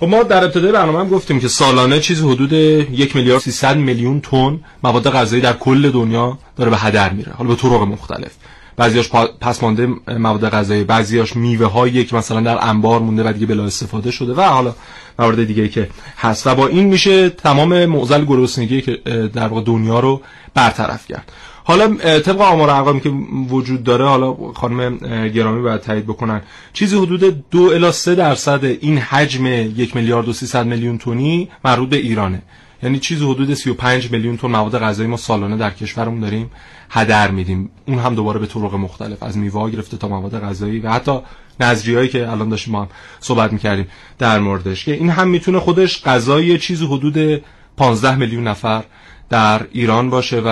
خب 0.01 0.07
ما 0.07 0.23
در 0.23 0.45
ابتدای 0.45 0.73
برنامه 0.73 0.99
هم 0.99 1.09
گفتیم 1.09 1.41
که 1.41 1.49
سالانه 1.49 2.01
چیزی 2.01 2.29
حدود 2.29 2.53
یک 2.53 3.17
میلیارد 3.17 3.43
300 3.43 3.77
میلیون 3.77 4.21
تن 4.21 4.61
مواد 4.83 5.11
غذایی 5.11 5.43
در 5.43 5.53
کل 5.53 5.91
دنیا 5.91 6.39
داره 6.57 6.71
به 6.71 6.77
هدر 6.77 7.13
میره. 7.13 7.33
حالا 7.33 7.51
به 7.51 7.57
طرق 7.57 7.83
مختلف. 7.83 8.33
بعضیاش 8.77 9.11
پس 9.41 9.63
مانده 9.63 9.89
مواد 10.19 10.49
غذایی 10.49 10.85
بعضیاش 10.85 11.37
میوه 11.37 11.67
هایی 11.67 12.05
که 12.05 12.17
مثلا 12.17 12.41
در 12.41 12.69
انبار 12.69 13.01
مونده 13.01 13.29
و 13.29 13.33
دیگه 13.33 13.47
بلا 13.47 13.65
استفاده 13.65 14.11
شده 14.11 14.35
و 14.35 14.41
حالا 14.41 14.75
موارد 15.19 15.45
دیگه 15.45 15.69
که 15.69 15.89
هست. 16.19 16.47
و 16.47 16.55
با 16.55 16.67
این 16.67 16.85
میشه 16.87 17.29
تمام 17.29 17.87
معضل 17.87 18.25
گرسنگی 18.25 18.83
که 18.83 18.93
در 19.35 19.49
واقع 19.49 19.63
دنیا 19.63 20.01
رو 20.01 20.21
برطرف 20.55 21.07
کرد. 21.07 21.33
حالا 21.67 21.97
طبق 22.21 22.41
آمار 22.41 22.71
ارقامی 22.71 23.01
که 23.01 23.09
وجود 23.49 23.85
داره 23.85 24.05
حالا 24.05 24.35
خانم 24.35 24.97
گرامی 25.29 25.63
باید 25.63 25.81
تایید 25.81 26.05
بکنن. 26.05 26.41
چیزی 26.73 26.97
حدود 26.97 27.51
دو 27.51 27.63
الی 27.63 27.93
سه 27.93 28.15
درصد 28.15 28.65
این 28.65 28.99
حجم 28.99 29.47
یک 29.47 29.97
میلیارد 29.97 30.29
و 30.29 30.33
300 30.33 30.67
میلیون 30.67 30.99
تونی 30.99 31.49
مربوط 31.65 31.89
به 31.89 31.97
ایرانه. 31.97 32.43
یعنی 32.83 32.99
چیزی 32.99 33.25
حدود 33.25 33.55
35 33.55 34.13
میلیون 34.13 34.37
تن 34.37 34.49
مواد 34.49 34.79
غذایی 34.79 35.09
ما 35.09 35.17
سالانه 35.17 35.57
در 35.57 35.71
کشورمون 35.71 36.21
داریم 36.21 36.51
هدر 36.91 37.31
میدیم. 37.31 37.71
اون 37.87 37.99
هم 37.99 38.15
دوباره 38.15 38.41
به 38.41 38.47
طرق 38.47 38.75
مختلف 38.75 39.23
از 39.23 39.39
میوه 39.39 39.71
گرفته 39.71 39.97
تا 39.97 40.09
مواد 40.09 40.41
غذایی 40.41 40.79
و 40.81 40.91
حتی 40.91 41.19
نظریهایی 41.61 42.09
که 42.09 42.31
الان 42.31 42.49
داشتیم 42.49 42.73
ما 42.73 42.83
هم 42.83 42.89
صحبت 43.21 43.53
می‌کردیم 43.53 43.87
در 44.19 44.39
موردش. 44.39 44.85
که 44.85 44.93
این 44.93 45.11
هم 45.11 45.29
می‌تونه 45.29 45.61
خودش 45.61 46.03
غذای 46.03 46.59
چیزی 46.59 46.87
حدود 46.87 47.43
15 47.77 48.17
میلیون 48.17 48.49
نفر 48.49 48.83
در 49.31 49.67
ایران 49.73 50.11
باشه 50.11 50.41
و 50.41 50.45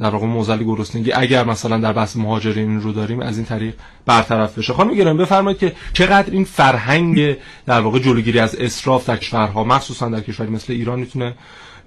در 0.00 0.10
واقع 0.10 0.26
موزل 0.26 0.62
گرسنگی 0.62 1.12
اگر 1.12 1.44
مثلا 1.44 1.78
در 1.78 1.92
بحث 1.92 2.16
مهاجرین 2.16 2.80
رو 2.80 2.92
داریم 2.92 3.20
از 3.20 3.36
این 3.36 3.46
طریق 3.46 3.74
برطرف 4.06 4.58
بشه. 4.58 4.72
خانم 4.72 4.94
گرامی 4.94 5.18
بفرمایید 5.18 5.58
که 5.58 5.72
چقدر 5.92 6.30
این 6.30 6.44
فرهنگ 6.44 7.36
در 7.66 7.80
واقع 7.80 7.98
جلوگیری 7.98 8.38
از 8.38 8.54
اسراف 8.54 9.08
در 9.08 9.16
کشورها 9.16 9.64
مخصوصا 9.64 10.08
در 10.08 10.20
کشوری 10.20 10.50
مثل 10.50 10.72
ایران 10.72 11.00
می‌تونه 11.00 11.34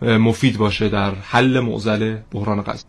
مفید 0.02 0.58
باشه 0.58 0.90
در 0.90 1.12
حل 1.16 1.60
معضل 1.60 2.18
بحران 2.32 2.62
غذا 2.62 2.84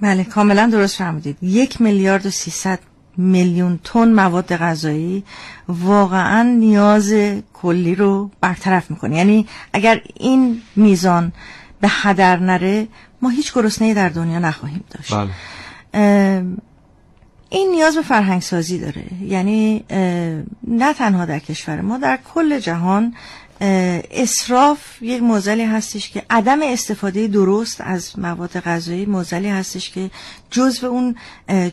بله 0.00 0.24
کاملا 0.24 0.70
درست 0.72 0.96
فرمودید. 0.96 1.36
یک 1.42 1.80
میلیارد 1.80 2.26
و 2.26 2.30
سیصد 2.30 2.78
میلیون 3.16 3.80
تن 3.84 4.12
مواد 4.12 4.56
غذایی 4.56 5.24
واقعا 5.68 6.42
نیاز 6.42 7.14
کلی 7.52 7.94
رو 7.94 8.30
برطرف 8.40 8.90
می‌کنه. 8.90 9.16
یعنی 9.16 9.46
اگر 9.72 10.00
این 10.20 10.62
میزان 10.76 11.32
به 11.82 11.88
هدر 11.90 12.36
نره 12.36 12.88
ما 13.22 13.28
هیچ 13.28 13.54
گرسنه 13.54 13.94
در 13.94 14.08
دنیا 14.08 14.38
نخواهیم 14.38 14.84
داشت 14.90 15.14
بله. 15.14 15.30
این 17.48 17.70
نیاز 17.70 17.96
به 17.96 18.02
فرهنگ 18.02 18.42
سازی 18.42 18.78
داره 18.78 19.04
یعنی 19.22 19.84
نه 20.68 20.94
تنها 20.98 21.24
در 21.24 21.38
کشور 21.38 21.80
ما 21.80 21.98
در 21.98 22.18
کل 22.34 22.58
جهان 22.58 23.14
اصراف 24.10 25.02
یک 25.02 25.22
موزلی 25.22 25.64
هستش 25.64 26.10
که 26.10 26.22
عدم 26.30 26.58
استفاده 26.62 27.28
درست 27.28 27.80
از 27.80 28.18
مواد 28.18 28.60
غذایی 28.60 29.06
موزلی 29.06 29.48
هستش 29.48 29.90
که 29.90 30.10
جزو 30.50 30.86
اون 30.86 31.16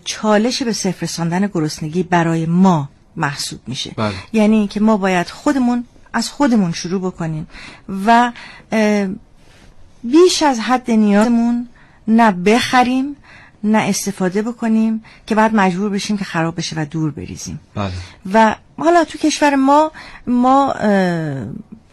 چالش 0.06 0.64
به 0.64 0.74
صفر 0.74 1.02
رساندن 1.02 1.48
گرسنگی 1.48 2.04
برای 2.04 2.46
ما 2.46 2.90
محسوب 3.16 3.60
میشه 3.68 3.92
بله. 3.98 4.14
یعنی 4.34 4.68
که 4.68 4.80
ما 4.80 4.98
باید 4.98 5.30
خودمون 5.30 5.86
از 6.14 6.30
خودمون 6.30 6.72
شروع 6.72 7.02
بکنیم 7.02 7.48
و 8.06 8.32
بیش 10.04 10.44
از 10.44 10.60
حد 10.60 10.92
نیازمون 10.92 11.68
نه 12.08 12.32
بخریم 12.32 13.16
نه 13.64 13.78
استفاده 13.78 14.42
بکنیم 14.42 15.04
که 15.26 15.36
بعد 15.36 15.56
مجبور 15.56 15.90
بشیم 15.90 16.18
که 16.18 16.26
خراب 16.26 16.56
بشه 16.58 16.76
و 16.76 16.86
دور 16.86 17.12
بریزیم 17.12 17.60
بله. 17.76 17.92
و 18.34 18.56
حالا 18.78 19.04
تو 19.04 19.18
کشور 19.18 19.56
ما 19.56 19.92
ما 20.28 20.74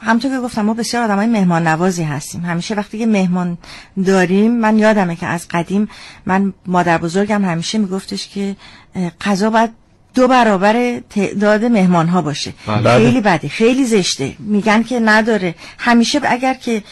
همونطور 0.01 0.31
که 0.31 0.41
گفتم 0.41 0.63
ما 0.63 0.75
بسیار 0.75 1.03
آدم 1.03 1.17
های 1.17 1.27
مهمان 1.27 1.67
نوازی 1.69 2.03
هستیم 2.03 2.45
همیشه 2.45 2.75
وقتی 2.75 2.99
که 2.99 3.07
مهمان 3.07 3.59
داریم 4.07 4.53
من 4.53 4.79
یادمه 4.79 5.17
که 5.17 5.27
از 5.27 5.49
قدیم 5.51 5.89
من 6.27 6.53
مادر 6.67 6.99
بزرگم 6.99 7.45
همیشه 7.45 7.79
میگفتش 7.79 8.29
که 8.29 8.57
غذا 9.21 9.51
باید 9.51 9.71
دو 10.17 10.29
برابر 10.29 11.01
تعداد 11.11 11.65
مهمان 11.65 12.09
ها 12.09 12.23
باشه. 12.23 12.53
بله. 12.67 12.99
خیلی 12.99 13.21
بده 13.21 13.49
خیلی 13.49 13.85
زشته. 13.85 14.35
میگن 14.39 14.83
که 14.83 15.01
نداره. 15.01 15.55
همیشه 15.79 16.21
اگر 16.25 16.55
که 16.55 16.83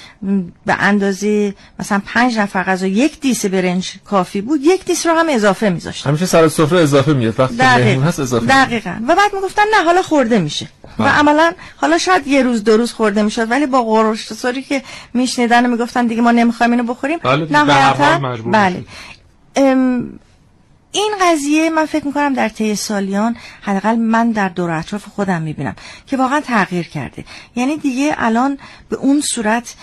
به 0.67 0.77
اندازه 0.79 1.55
مثلا 1.79 2.03
پنج 2.07 2.39
نفر 2.39 2.63
غذا 2.63 2.87
یک 2.87 3.21
دیس 3.21 3.47
برنج 3.47 3.93
کافی 4.05 4.41
بود 4.41 4.61
یک 4.63 4.85
دیس 4.85 5.07
رو 5.07 5.15
هم 5.15 5.27
اضافه 5.31 5.71
میذاشت 5.71 6.07
همیشه 6.07 6.27
سر 6.27 6.49
سفره 6.49 6.81
اضافه 6.81 7.13
میاد 7.13 7.41
وقتی 7.41 7.57
مهمون 7.57 8.05
هست 8.05 8.21
اضافه 8.21 8.47
دقیقا. 8.47 8.95
و 9.09 9.15
بعد 9.15 9.35
می‌گفتن 9.35 9.63
نه 9.75 9.85
حالا 9.85 10.03
خورده 10.03 10.39
میشه. 10.39 10.69
و 10.85 11.03
بله. 11.03 11.09
عملا 11.09 11.53
حالا 11.77 11.99
شاید 11.99 12.27
یه 12.27 12.43
روز 12.43 12.65
دو 12.65 12.77
روز 12.77 12.93
خورده 12.93 13.23
می‌شد 13.23 13.51
ولی 13.51 13.67
با 13.67 13.83
قرش 13.83 14.33
سوری 14.33 14.63
که 14.63 14.83
میشنیدن 15.15 15.71
می‌گفتن 15.71 16.07
دیگه 16.07 16.23
ما 16.23 16.31
نمی‌خوایم 16.31 16.73
اینو 16.73 16.85
بخوریم 16.85 17.19
بله 17.23 17.47
نهایتا 17.51 18.19
بله. 18.53 18.85
این 20.94 21.12
قضیه 21.22 21.70
من 21.70 21.87
فکر 21.87 22.07
می‌کنم 22.07 22.35
در 22.35 22.48
طی 22.48 22.74
سالیان 22.74 23.37
حداقل 23.62 23.94
من 23.94 24.30
در 24.30 24.48
دور 24.48 24.70
اطراف 24.70 25.04
خودم 25.04 25.42
می‌بینم 25.42 25.76
که 26.07 26.16
واقعا 26.16 26.40
تغییر 26.40 26.88
کرده. 26.88 27.24
یعنی 27.57 27.76
دیگه 27.76 28.14
الان 28.18 28.59
به 28.88 28.96
اون 28.96 29.20
صورت 29.20 29.74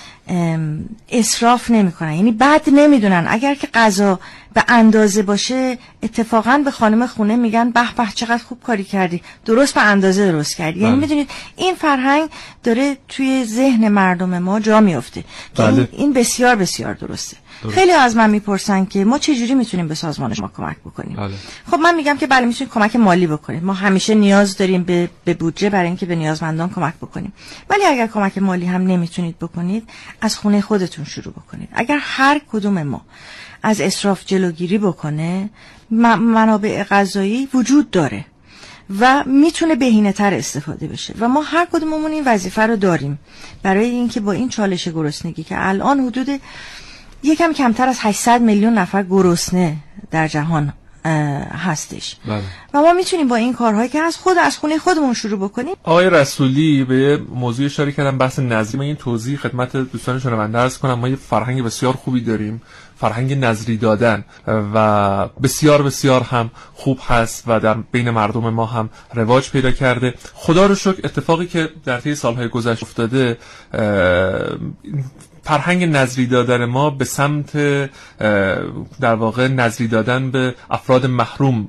اصراف 1.12 1.72
نمی‌کنن. 1.72 2.14
یعنی 2.14 2.32
بد 2.32 2.62
نمی‌دونن. 2.68 3.26
اگر 3.30 3.56
که 3.56 3.68
غذا 3.74 4.20
به 4.54 4.64
اندازه 4.68 5.24
باشه 5.24 5.78
اتفاقا 6.04 6.62
به 6.66 6.72
خانم 6.72 7.08
خونه 7.08 7.36
میگن 7.36 7.70
به 7.70 7.94
به 7.98 8.08
چقدر 8.16 8.44
خوب 8.44 8.64
کاری 8.64 8.84
کردی. 8.84 9.22
درست 9.46 9.74
به 9.74 9.82
اندازه 9.82 10.32
درست 10.32 10.56
کردی. 10.56 10.80
یعنی 10.80 10.92
بله. 10.92 11.02
می‌دونید 11.02 11.30
این 11.56 11.76
فرهنگ 11.76 12.30
داره 12.64 12.98
توی 13.08 13.46
ذهن 13.46 13.88
مردم 13.88 14.40
ما 14.40 14.60
جا 14.60 14.80
میفته 14.80 15.24
که 15.56 15.64
بله. 15.64 15.90
این 15.92 16.14
بسیار 16.14 16.56
بسیار 16.56 16.94
درسته. 16.94 17.38
خیلی 17.70 17.92
از 17.92 18.16
من 18.16 18.30
می‌پرسن 18.30 18.86
که 18.86 19.06
ما 19.06 19.18
چه 19.18 19.36
جوری 19.36 19.56
می‌تونیم 19.56 19.88
به 19.88 19.96
سازمان 19.96 20.36
ما 20.42 20.52
کمک 20.58 20.78
بکنیم؟ 20.78 21.16
بله. 21.16 21.34
خب 21.72 21.78
من 21.78 21.96
میگم 21.96 22.18
که 22.18 22.28
بله 22.28 22.46
می‌تونیم 22.46 22.74
کمک 22.74 22.96
مالی 22.96 23.28
بکنیم 23.28 23.64
ما 23.64 23.74
همیشه 23.74 24.16
نیاز 24.16 24.58
داریم 24.58 24.84
به, 24.84 25.10
به 25.26 25.34
بودجه 25.34 25.70
برای 25.70 25.88
اینکه 25.88 26.06
به 26.06 26.16
نیازمندان 26.16 26.70
کمک 26.70 26.94
بکنیم. 26.96 27.34
ولی 27.70 27.86
اگر 27.86 28.08
کمک 28.08 28.38
مالی 28.38 28.66
هم 28.66 28.82
نمی‌تونید 28.88 29.40
بکنید 29.40 29.90
از 30.22 30.38
خونه 30.38 30.62
خودتون 30.62 31.06
شروع 31.06 31.34
بکنید. 31.34 31.70
اگر 31.74 31.98
هر 32.02 32.42
کدوم 32.52 32.84
ما 32.84 33.02
از 33.64 33.82
اصراف 33.82 34.26
جلوگیری 34.26 34.78
بکنه 34.78 35.50
منابع 35.90 36.84
غذایی 36.84 37.48
وجود 37.54 37.92
داره 37.92 38.26
و 39.00 39.24
می‌تونه 39.26 39.76
بهینه 39.76 40.12
تر 40.12 40.34
استفاده 40.34 40.88
بشه. 40.88 41.14
و 41.20 41.28
ما 41.28 41.42
هر 41.42 41.68
کدوممون 41.72 42.12
این 42.12 42.24
وظیفه 42.26 42.62
رو 42.62 42.76
داریم. 42.76 43.20
برای 43.64 43.90
اینکه 43.90 44.20
با 44.20 44.32
این 44.32 44.50
چالش 44.50 44.88
گرسنگی 44.88 45.44
که 45.44 45.56
الان 45.58 46.00
حدود 46.00 46.42
یکم 47.24 47.54
کمتر 47.54 47.88
از 47.88 47.98
800 48.02 48.42
میلیون 48.42 48.74
نفر 48.74 49.04
گرسنه 49.04 49.76
در 50.12 50.28
جهان 50.28 50.74
هستش. 51.54 52.16
بله. 52.28 52.42
و 52.74 52.82
ما 52.82 52.94
می‌تونیم 52.94 53.28
با 53.28 53.36
این 53.36 53.54
کارهایی 53.54 53.90
که 53.90 54.00
از 54.00 54.18
خود 54.18 54.38
از 54.38 54.58
خونه 54.58 54.78
خودمون 54.78 55.14
شروع 55.14 55.40
بکنیم. 55.40 55.76
آقای 55.84 56.10
رسولی 56.10 56.84
به 56.84 57.18
موضوع 57.36 57.66
اشاره 57.66 57.92
کردم 57.92 58.18
بحث 58.18 58.40
نظری 58.40 58.82
این 58.82 58.96
توضیح 58.96 59.38
خدمت 59.38 59.78
دوستان 59.78 60.20
شنونده 60.20 60.58
عرض 60.58 60.78
کنم. 60.78 60.94
ما 60.94 61.08
یه 61.08 61.16
فرهنگ 61.16 61.64
بسیار 61.64 61.94
خوبی 61.94 62.22
داریم 62.22 62.62
فرهنگ 63.00 63.34
نظری 63.34 63.78
دادن 63.78 64.26
و 64.48 65.28
بسیار 65.44 65.82
بسیار 65.82 66.22
هم 66.22 66.52
خوب 66.82 67.00
هست 67.08 67.44
و 67.48 67.60
در 67.60 67.74
بین 67.92 68.10
مردم 68.10 68.50
ما 68.50 68.66
هم 68.66 68.90
رواج 69.14 69.50
پیدا 69.52 69.72
کرده. 69.72 70.14
خدا 70.34 70.66
رو 70.66 70.76
شکر 70.76 71.02
اتفاقی 71.04 71.48
که 71.48 71.70
در 71.86 72.00
طی 72.00 72.16
سالهای 72.16 72.48
گذشته 72.48 72.84
افتاده 72.84 73.38
فرهنگ 75.44 75.84
نظری 75.84 76.26
دادن 76.26 76.66
ما 76.66 76.90
به 76.90 77.06
سمت 77.06 77.58
در 79.00 79.16
واقع 79.16 79.48
نظری 79.48 79.88
دادن 79.88 80.32
به 80.32 80.56
افراد 80.70 81.06
محروم 81.06 81.68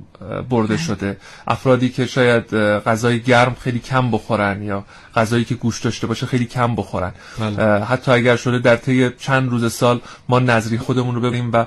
برده 0.49 0.77
شده. 0.77 1.17
افرادی 1.47 1.89
که 1.89 2.05
شاید 2.05 2.53
غذای 2.55 3.19
گرم 3.19 3.55
خیلی 3.59 3.79
کم 3.79 4.11
بخورن 4.11 4.63
یا 4.63 4.83
غذایی 5.15 5.43
که 5.43 5.55
گوش 5.55 5.81
داشته 5.81 6.07
باشه 6.07 6.25
خیلی 6.25 6.45
کم 6.45 6.75
بخورن. 6.75 7.11
بله. 7.39 7.85
حتی 7.85 8.11
اگر 8.11 8.35
شده 8.35 8.59
در 8.59 8.75
طی 8.75 9.09
چند 9.09 9.49
روز 9.49 9.73
سال 9.73 10.01
ما 10.29 10.39
نظری 10.39 10.77
خودمون 10.77 11.15
رو 11.15 11.21
ببینیم 11.21 11.51
و 11.53 11.65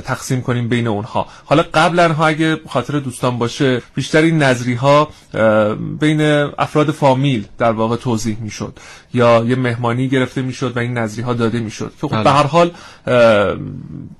تقسیم 0.00 0.42
کنیم 0.42 0.68
بین 0.68 0.86
اونها. 0.86 1.26
حالا 1.44 1.64
قبلا 1.74 2.12
ها 2.12 2.26
اگه 2.26 2.56
خاطر 2.68 2.98
دوستان 2.98 3.38
باشه 3.38 3.82
بیشتر 3.94 4.22
این 4.22 4.42
نظری 4.42 4.74
ها 4.74 5.08
بین 6.00 6.20
افراد 6.58 6.90
فامیل 6.90 7.44
در 7.58 7.72
واقع 7.72 7.96
توضیح 7.96 8.36
می‌شد 8.40 8.78
یا 9.14 9.44
یه 9.44 9.56
مهمانی 9.56 10.08
گرفته 10.08 10.42
می‌شد 10.42 10.76
و 10.76 10.78
این 10.78 10.98
نظری 10.98 11.22
ها 11.22 11.34
داده 11.34 11.60
می‌شد 11.60 11.92
که 12.00 12.06
خب 12.06 12.14
بله. 12.14 12.24
به 12.24 12.30
هر 12.30 12.46
حال 12.46 12.70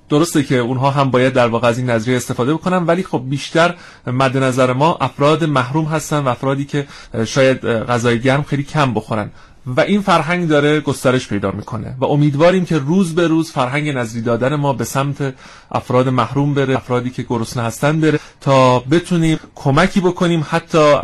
درسته 0.09 0.43
که 0.43 0.57
اونها 0.57 0.89
هم 0.91 1.11
باید 1.11 1.33
در 1.33 1.47
واقع 1.47 1.67
از 1.67 1.77
این 1.77 1.89
نظریه 1.89 2.17
استفاده 2.17 2.53
بکنن 2.53 2.77
ولی 2.77 3.03
خب 3.03 3.23
بیشتر 3.29 3.75
مد 4.07 4.37
نظر 4.37 4.73
ما 4.73 4.97
افراد 5.01 5.43
محروم 5.43 5.85
هستن 5.85 6.19
و 6.19 6.27
افرادی 6.27 6.65
که 6.65 6.87
شاید 7.25 7.65
غذای 7.65 8.19
گرم 8.19 8.43
خیلی 8.43 8.63
کم 8.63 8.93
بخورن 8.93 9.31
و 9.65 9.81
این 9.81 10.01
فرهنگ 10.01 10.47
داره 10.47 10.79
گسترش 10.79 11.27
پیدا 11.27 11.51
می‌کنه 11.51 11.95
و 11.99 12.05
امیدواریم 12.05 12.65
که 12.65 12.77
روز 12.77 13.15
به 13.15 13.27
روز 13.27 13.51
فرهنگ 13.51 13.89
نظری 13.89 14.21
دادن 14.21 14.55
ما 14.55 14.73
به 14.73 14.83
سمت 14.83 15.33
افراد 15.71 16.09
محروم 16.09 16.53
بره 16.53 16.75
افرادی 16.75 17.09
که 17.09 17.23
گرسنه 17.23 17.63
هستن 17.63 17.99
بره 17.99 18.19
تا 18.41 18.79
بتونیم 18.79 19.39
کمکی 19.55 20.01
بکنیم 20.01 20.45
حتی 20.49 20.95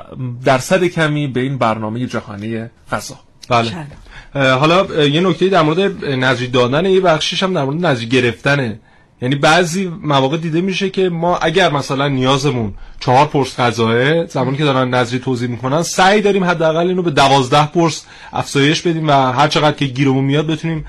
درصد 0.46 0.84
کمی 0.84 1.28
به 1.28 1.39
این 1.39 1.58
برنامه 1.58 2.06
جهانی 2.06 2.65
غذا. 2.91 3.15
بله. 3.50 3.88
حالا 4.34 5.06
یه 5.06 5.22
نکته 5.22 5.50
در 5.50 5.62
مورد 5.62 6.06
نظری 6.06 6.48
دادن 6.48 6.86
یه 6.86 7.02
بخشش 7.02 7.43
هم 7.43 7.54
در 7.54 7.63
مورد 7.63 7.86
نظری 7.86 8.06
گرفتنه. 8.06 8.80
یعنی 9.21 9.36
بعضی 9.36 9.91
مواقع 10.03 10.38
دیده 10.38 10.62
میشه 10.62 10.89
که 10.89 11.10
ما 11.10 11.38
اگر 11.38 11.71
مثلا 11.71 12.08
نیازمون 12.08 12.73
چهار 12.99 13.25
پرس 13.25 13.60
غذاه 13.60 14.25
زمانی 14.25 14.58
که 14.58 14.63
دارن 14.63 14.89
نظری 14.89 15.19
توضیح 15.19 15.49
می‌کنن 15.49 15.84
سعی 15.84 16.21
داریم 16.21 16.43
حداقل 16.43 16.88
اینو 16.88 17.01
به 17.01 17.12
دوازده 17.12 17.65
پرس 17.65 18.06
افزایش 18.34 18.82
بدیم 18.82 19.08
و 19.08 19.12
هر 19.12 19.47
چقدر 19.47 19.75
که 19.75 19.86
گیرمون 19.86 20.23
میاد 20.23 20.47
بتونیم 20.47 20.86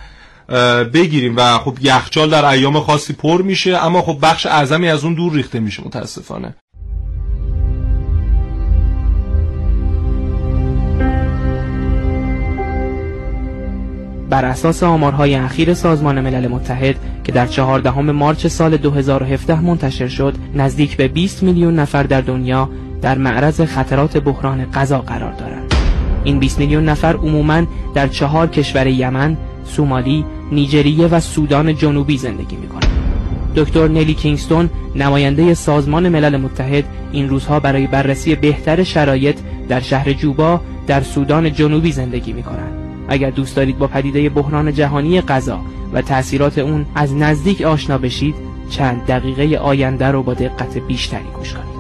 بگیریم. 0.95 1.37
و 1.37 1.59
خب 1.59 1.79
یخچال 1.81 2.31
در 2.31 2.45
ایام 2.45 2.81
خاصی 2.81 3.12
پر 3.12 3.43
میشه 3.43 3.77
اما 3.77 4.03
خب 4.03 4.19
بخش 4.23 4.47
اعظمی 4.47 4.88
از 4.88 5.05
اون 5.05 5.14
دور 5.14 5.33
ریخته 5.33 5.61
میشه 5.61 5.83
متاسفانه. 5.85 6.55
بر 14.31 14.45
اساس 14.45 14.83
آمارهای 14.83 15.35
اخیر 15.35 15.75
سازمان 15.75 16.21
ملل 16.21 16.49
متحد 16.49 16.97
که 17.25 17.33
در 17.33 17.47
چهاردهم 17.47 18.11
مارچ 18.11 18.47
سال 18.47 18.77
2017 18.77 19.61
منتشر 19.61 20.09
شد 20.09 20.35
نزدیک 20.55 20.97
به 20.97 21.09
20 21.09 21.43
میلیون 21.43 21.79
نفر 21.79 22.03
در 22.03 22.21
دنیا 22.21 22.69
در 23.03 23.19
معرض 23.19 23.61
خطرات 23.61 24.17
بحران 24.17 24.64
غذا 24.64 24.99
قرار 24.99 25.33
دارند 25.33 25.75
این 26.25 26.38
20 26.38 26.59
میلیون 26.59 26.85
نفر 26.85 27.17
عموماً 27.17 27.62
در 27.95 28.09
چهار 28.09 28.47
کشور 28.47 28.87
یمن، 28.87 29.37
سومالی، 29.64 30.25
نیجریه 30.53 31.07
و 31.07 31.21
سودان 31.21 31.77
جنوبی 31.77 32.19
زندگی 32.19 32.57
می‌کنند. 32.57 32.88
دکتر 33.57 33.88
نلی 33.88 34.14
کینگستون 34.14 34.71
نماینده 34.97 35.55
سازمان 35.55 36.09
ملل 36.09 36.37
متحد 36.37 36.85
این 37.12 37.29
روزها 37.29 37.61
برای 37.61 37.87
بررسی 37.87 38.35
بهتر 38.35 38.83
شرایط 38.83 39.38
در 39.69 39.81
شهر 39.81 40.12
جوبا 40.12 40.61
در 40.87 41.03
سودان 41.03 41.53
جنوبی 41.53 41.93
زندگی 41.93 42.33
می 42.33 42.43
اگر 43.09 43.31
دوست 43.31 43.57
دارید 43.57 43.79
با 43.79 43.87
پدیده 43.87 44.29
بحران 44.29 44.73
جهانی 44.73 45.21
غذا 45.21 45.61
و 45.92 46.03
تأثیرات 46.03 46.59
اون 46.59 46.87
از 46.94 47.14
نزدیک 47.14 47.62
آشنا 47.62 47.99
بشید 47.99 48.35
چند 48.71 49.07
دقیقه 49.07 49.57
آینده 49.57 50.07
رو 50.07 50.23
با 50.23 50.35
دقت 50.35 50.79
بیشتری 50.79 51.31
گوش 51.37 51.53
کنید 51.53 51.79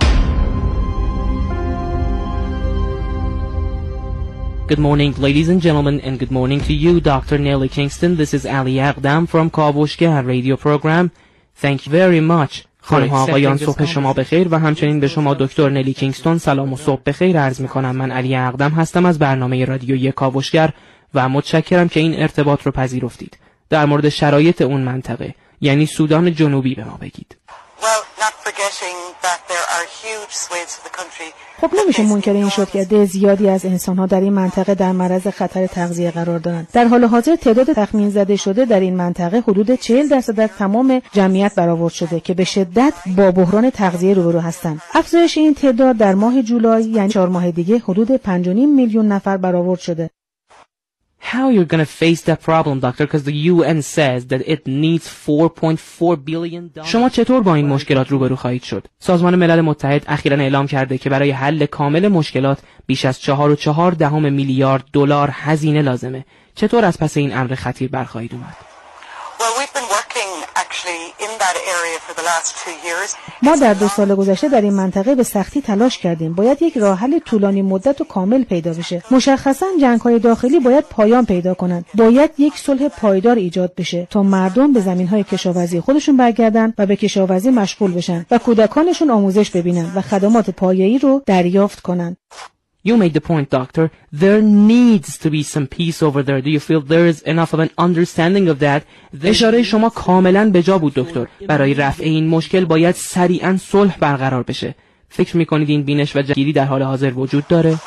Good 4.68 4.78
morning, 4.78 5.14
ladies 5.26 5.48
and 5.48 5.62
gentlemen, 5.62 5.98
and 6.00 6.18
good 6.18 6.30
morning 6.30 6.60
to 6.68 6.74
you, 6.74 7.00
Dr. 7.00 7.38
Nelly 7.38 7.70
Kingston. 7.70 8.16
This 8.16 8.34
is 8.34 8.44
Ali 8.44 8.74
Agdam 8.74 9.26
from 9.26 9.48
Kavushka 9.48 10.10
radio 10.26 10.58
program. 10.58 11.10
Thank 11.54 11.86
you 11.86 11.92
very 11.92 12.20
much. 12.20 12.66
خانم 12.80 13.08
ها 13.08 13.22
آقایان 13.22 13.56
صبح 13.56 13.84
شما 13.84 14.12
بخیر 14.12 14.48
و 14.50 14.58
همچنین 14.58 15.00
به 15.00 15.08
شما 15.08 15.34
دکتر 15.34 15.68
نلی 15.68 15.92
کینگستون 15.92 16.38
سلام 16.38 16.72
و 16.72 16.76
صبح 16.76 17.02
بخیر 17.06 17.40
عرض 17.40 17.60
می 17.60 17.68
کنم 17.68 17.96
من 17.96 18.10
علی 18.10 18.36
اقدم 18.36 18.70
هستم 18.70 19.06
از 19.06 19.18
برنامه 19.18 19.64
رادیویی 19.64 20.12
کاوشگر 20.12 20.72
و 21.14 21.28
متشکرم 21.28 21.88
که 21.88 22.00
این 22.00 22.22
ارتباط 22.22 22.62
رو 22.62 22.72
پذیرفتید. 22.72 23.38
در 23.70 23.84
مورد 23.84 24.08
شرایط 24.08 24.62
اون 24.62 24.80
منطقه 24.80 25.34
یعنی 25.60 25.86
سودان 25.86 26.34
جنوبی 26.34 26.74
به 26.74 26.84
ما 26.84 26.98
بگید. 27.00 27.36
خب 31.60 31.70
نمیشه 31.84 32.02
منکر 32.02 32.32
این 32.32 32.48
شد 32.48 32.70
که 32.70 32.80
عده 32.80 33.04
زیادی 33.04 33.48
از 33.48 33.64
انسانها 33.64 34.06
در 34.06 34.20
این 34.20 34.32
منطقه 34.32 34.74
در 34.74 34.92
معرض 34.92 35.26
خطر 35.26 35.66
تغذیه 35.66 36.10
قرار 36.10 36.38
دارند. 36.38 36.68
در 36.72 36.84
حال 36.84 37.04
حاضر 37.04 37.36
تعداد 37.36 37.72
تخمین 37.72 38.10
زده 38.10 38.36
شده 38.36 38.64
در 38.64 38.80
این 38.80 38.96
منطقه 38.96 39.40
حدود 39.40 39.74
40 39.74 40.08
درصد 40.08 40.40
از 40.40 40.50
تمام 40.58 41.02
جمعیت 41.12 41.54
برآورد 41.54 41.92
شده 41.92 42.20
که 42.20 42.34
به 42.34 42.44
شدت 42.44 42.92
با 43.16 43.30
بحران 43.30 43.70
تغذیه 43.70 44.14
روبرو 44.14 44.40
هستند. 44.40 44.82
افزایش 44.94 45.38
این 45.38 45.54
تعداد 45.54 45.96
در 45.96 46.14
ماه 46.14 46.42
جولای 46.42 46.84
یعنی 46.84 47.08
چهار 47.08 47.28
ماه 47.28 47.50
دیگه 47.50 47.78
حدود 47.78 48.16
5.5 48.16 48.28
میلیون 48.56 49.08
نفر 49.08 49.36
برآورد 49.36 49.80
شده. 49.80 50.10
How 51.20 51.50
you're 51.50 51.64
gonna 51.64 51.84
face 51.84 52.22
that 52.22 52.40
problem, 52.40 52.80
doctor? 52.80 53.04
Because 53.06 53.24
the 53.24 53.38
UN 53.52 53.82
says 53.82 54.26
that 54.26 54.42
it 54.46 54.66
needs 54.66 55.08
4.4 55.08 56.16
billion 56.24 56.84
شما 56.84 57.08
چطور 57.08 57.42
با 57.42 57.54
این 57.54 57.66
مشکلات 57.66 58.08
روبرو 58.08 58.36
خواهید 58.36 58.62
شد؟ 58.62 58.86
سازمان 58.98 59.36
ملل 59.36 59.60
متحد 59.60 60.04
اخیرا 60.08 60.36
اعلام 60.36 60.66
کرده 60.66 60.98
که 60.98 61.10
برای 61.10 61.30
حل 61.30 61.66
کامل 61.66 62.08
مشکلات 62.08 62.58
بیش 62.86 63.04
از 63.04 63.20
چهار 63.20 63.50
و 63.50 63.56
چهار 63.56 63.92
دهم 63.92 64.32
میلیارد 64.32 64.84
دلار 64.92 65.30
هزینه 65.32 65.82
لازمه. 65.82 66.24
چطور 66.54 66.84
از 66.84 66.98
پس 66.98 67.16
این 67.16 67.36
امر 67.36 67.54
خطیر 67.54 67.90
برخواهید 67.90 68.34
اومد؟ 68.34 68.56
ما 73.42 73.56
در 73.56 73.74
دو 73.74 73.88
سال 73.88 74.14
گذشته 74.14 74.48
در 74.48 74.60
این 74.60 74.74
منطقه 74.74 75.14
به 75.14 75.22
سختی 75.22 75.62
تلاش 75.62 75.98
کردیم. 75.98 76.34
باید 76.34 76.62
یک 76.62 76.78
راه 76.78 76.98
حل 76.98 77.18
طولانی 77.18 77.62
مدت 77.62 78.00
و 78.00 78.04
کامل 78.04 78.44
پیدا 78.44 78.72
بشه. 78.72 79.02
مشخصا 79.10 79.66
جنگ 79.80 80.00
های 80.00 80.18
داخلی 80.18 80.60
باید 80.60 80.84
پایان 80.84 81.26
پیدا 81.26 81.54
کنند. 81.54 81.84
باید 81.94 82.30
یک 82.38 82.58
صلح 82.58 82.88
پایدار 82.88 83.36
ایجاد 83.36 83.74
بشه 83.74 84.06
تا 84.10 84.22
مردم 84.22 84.72
به 84.72 84.80
زمین 84.80 85.06
های 85.06 85.24
کشاورزی 85.24 85.80
خودشون 85.80 86.16
برگردن 86.16 86.74
و 86.78 86.86
به 86.86 86.96
کشاورزی 86.96 87.50
مشغول 87.50 87.94
بشن 87.94 88.26
و 88.30 88.38
کودکانشون 88.38 89.10
آموزش 89.10 89.50
ببینن 89.50 89.92
و 89.94 90.00
خدمات 90.00 90.50
پایه‌ای 90.50 90.98
رو 90.98 91.22
دریافت 91.26 91.80
کنند 91.80 92.16
You 92.86 92.96
made 92.96 93.12
the 93.12 93.20
point, 93.20 93.50
doctor. 93.50 93.90
There 94.12 94.40
needs 94.40 95.18
to 95.18 95.30
be 95.30 95.42
some 95.42 95.66
peace 95.66 96.02
over 96.02 96.22
there. 96.22 96.40
Do 96.40 96.50
you 96.50 96.60
feel 96.60 96.80
there 96.80 97.08
is 97.12 97.22
enough 97.22 97.52
of 97.52 97.60
an 97.60 97.70
understanding 97.76 98.48
of 98.48 98.58
that? 98.60 98.82
اشاره 99.24 99.62
شما 99.62 99.88
کاملا 99.90 100.50
به 100.50 100.62
جا 100.62 100.78
بود 100.78 100.94
دکتر. 100.94 101.26
برای 101.46 101.74
رفع 101.74 102.04
این 102.04 102.26
مشکل 102.26 102.64
باید 102.64 102.94
سریعا 102.94 103.56
صلح 103.56 103.98
برقرار 103.98 104.42
بشه. 104.42 104.74
فکر 105.08 105.36
می‌کنید 105.36 105.68
این 105.68 105.82
بینش 105.82 106.16
و 106.16 106.22
جگیری 106.22 106.52
در 106.52 106.64
حال 106.64 106.82
حاضر 106.82 107.12
وجود 107.12 107.46
داره؟ 107.46 107.78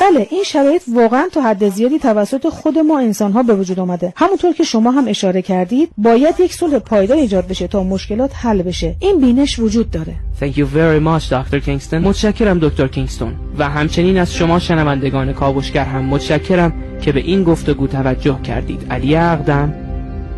بله 0.00 0.28
این 0.30 0.42
شرایط 0.44 0.82
واقعا 0.94 1.28
تا 1.32 1.40
حد 1.40 1.68
زیادی 1.68 1.98
توسط 1.98 2.48
خود 2.48 2.78
ما 2.78 2.98
انسان 2.98 3.32
ها 3.32 3.42
به 3.42 3.54
وجود 3.54 3.80
آمده. 3.80 4.12
همونطور 4.16 4.52
که 4.52 4.64
شما 4.64 4.90
هم 4.90 5.08
اشاره 5.08 5.42
کردید 5.42 5.90
باید 5.98 6.40
یک 6.40 6.54
صلح 6.54 6.78
پایدار 6.78 7.16
ایجاد 7.16 7.48
بشه 7.48 7.68
تا 7.68 7.82
مشکلات 7.82 8.30
حل 8.34 8.62
بشه. 8.62 8.96
این 9.00 9.20
بینش 9.20 9.58
وجود 9.58 9.90
داره. 9.90 10.14
Thank 10.40 10.54
you 10.54 10.66
very 10.76 11.00
much 11.06 11.30
Dr. 11.30 11.66
Kingston 11.66 11.94
متشکرم 11.94 12.58
دکتر 12.58 12.88
کینگستون. 12.88 13.34
و 13.58 13.68
همچنین 13.68 14.18
از 14.18 14.34
شما 14.34 14.58
شنوندگان 14.58 15.32
کاوشگر 15.32 15.84
هم 15.84 16.04
متشکرم 16.04 16.72
که 17.02 17.12
به 17.12 17.20
این 17.20 17.44
گفتگو 17.44 17.86
توجه 17.86 18.38
کردید. 18.42 18.86
علی 18.90 19.16
اقدم 19.16 19.74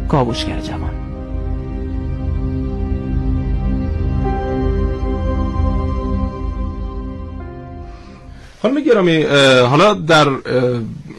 کاوشگر 0.09 0.61
جوان. 0.61 0.96
خانم 8.67 8.81
گرامی 8.81 9.23
حالا 9.63 9.95
در 9.95 10.29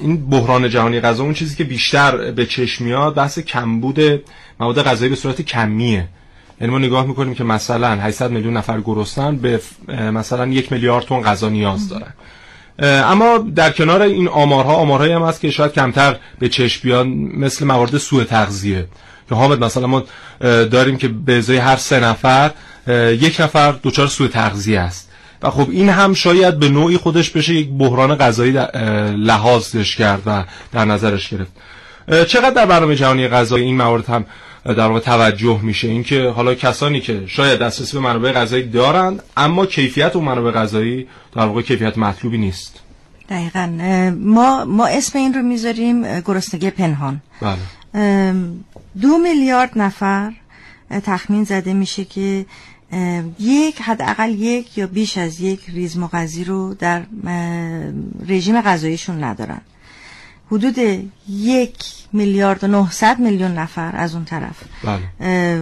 این 0.02 0.30
بحران 0.30 0.70
جهانی 0.70 1.00
غذا 1.00 1.24
اون 1.24 1.34
چیزی 1.34 1.56
که 1.56 1.64
بیشتر 1.64 2.32
به 2.32 2.46
چشم 2.46 2.84
میاد 2.84 3.16
بحث 3.16 3.40
کمبود 3.40 4.00
مواد 4.60 4.84
غذایی 4.84 5.10
به 5.10 5.16
صورت 5.16 5.42
کمیه. 5.42 6.08
یعنی 6.62 6.74
ما 6.74 6.80
نگاه 6.80 7.06
می‌کنیم 7.06 7.36
که 7.36 7.44
مثلا 7.44 7.88
800 7.88 8.32
میلیون 8.32 8.58
نفر 8.58 8.82
گرسنن 8.82 9.36
به 9.36 9.60
مثلا 9.88 10.48
یک 10.48 10.72
میلیارد 10.72 11.06
تن 11.06 11.22
غذا 11.22 11.50
نیاز 11.50 11.90
دارن. 11.90 12.14
اما 13.04 13.38
در 13.38 13.72
کنار 13.72 14.02
این 14.02 14.28
آمارها 14.28 14.76
آمارهایی 14.76 15.14
هم 15.14 15.22
هست 15.22 15.42
که 15.42 15.52
شاید 15.52 15.74
کمتر 15.74 16.16
به 16.40 16.50
چشم 16.50 16.80
بیاد 16.84 17.08
مثل 17.38 17.66
موارد 17.66 17.98
سوء 17.98 18.24
تغذیه. 18.24 18.86
که 19.30 19.36
حامد 19.36 19.64
مثلا 19.64 19.88
ما 19.88 20.04
داریم 20.42 20.98
که 20.98 21.08
به 21.08 21.38
ازای 21.38 21.58
هر 21.58 21.76
سه 21.76 22.00
نفر 22.00 22.52
یک 23.20 23.42
نفر 23.42 23.76
دچار 23.84 24.08
سوء 24.08 24.28
تغذیه 24.28 24.80
است. 24.80 25.07
و 25.42 25.50
خب 25.50 25.70
این 25.70 25.90
هم 25.90 26.14
شاید 26.14 26.60
به 26.60 26.70
نوعی 26.70 26.98
خودش 26.98 27.30
بشه 27.30 27.54
یک 27.54 27.70
بحران 27.70 28.16
غذایی 28.16 28.52
لحاظش 29.16 29.96
کرد 29.96 30.22
و 30.26 30.44
در 30.72 30.86
نظرش 30.86 31.30
گرفت. 31.30 31.52
چقدر 32.28 32.50
در 32.50 32.66
برنامه 32.66 32.96
جهانی 32.96 33.28
غذایی 33.28 33.66
این 33.66 33.78
موارد 33.78 34.06
هم 34.06 34.26
در 34.66 34.88
واقع 34.88 35.00
توجه 35.00 35.60
میشه؟ 35.62 35.88
اینکه 35.88 36.30
حالا 36.30 36.56
کسانی 36.56 37.00
که 37.00 37.24
شاید 37.28 37.60
دسترسی 37.60 37.98
به 37.98 38.04
منابع 38.04 38.32
غذایی 38.32 38.64
دارند 38.64 39.24
اما 39.38 39.66
کیفیت 39.66 40.16
اون 40.16 40.26
منابع 40.26 40.52
غذایی 40.52 41.08
در 41.36 41.46
واقع 41.46 41.62
کیفیت 41.62 41.98
مطلوبی 41.98 42.38
نیست. 42.38 42.80
دقیقا. 43.30 43.66
ما 44.20 44.66
ما 44.66 44.88
اسم 44.88 45.18
این 45.20 45.34
رو 45.34 45.42
می‌ذاریم 45.42 46.20
گرسنگی 46.20 46.70
پنهان. 46.70 47.22
بله. 47.42 48.34
دو 49.02 49.18
میلیارد 49.18 49.72
نفر 49.76 50.32
تخمین 51.06 51.44
زده 51.44 51.74
میشه 51.74 52.06
که 52.06 52.46
یک 53.40 53.82
حداقل 53.82 54.30
یک 54.30 54.78
یا 54.78 54.88
بیش 54.88 55.18
از 55.18 55.42
یک 55.42 55.70
ریز 55.70 55.98
مغذی 55.98 56.44
رو 56.44 56.74
در 56.74 57.04
رژیم 58.28 58.62
غذاییشون 58.62 59.24
ندارن 59.24 59.62
حدود 60.52 60.78
یک 61.30 61.78
میلیارد 62.14 62.64
و 62.64 62.68
900 62.68 63.20
میلیون 63.20 63.52
نفر 63.52 63.96
از 63.96 64.16
اون 64.16 64.26
طرف 64.26 64.64
بله. 64.84 65.62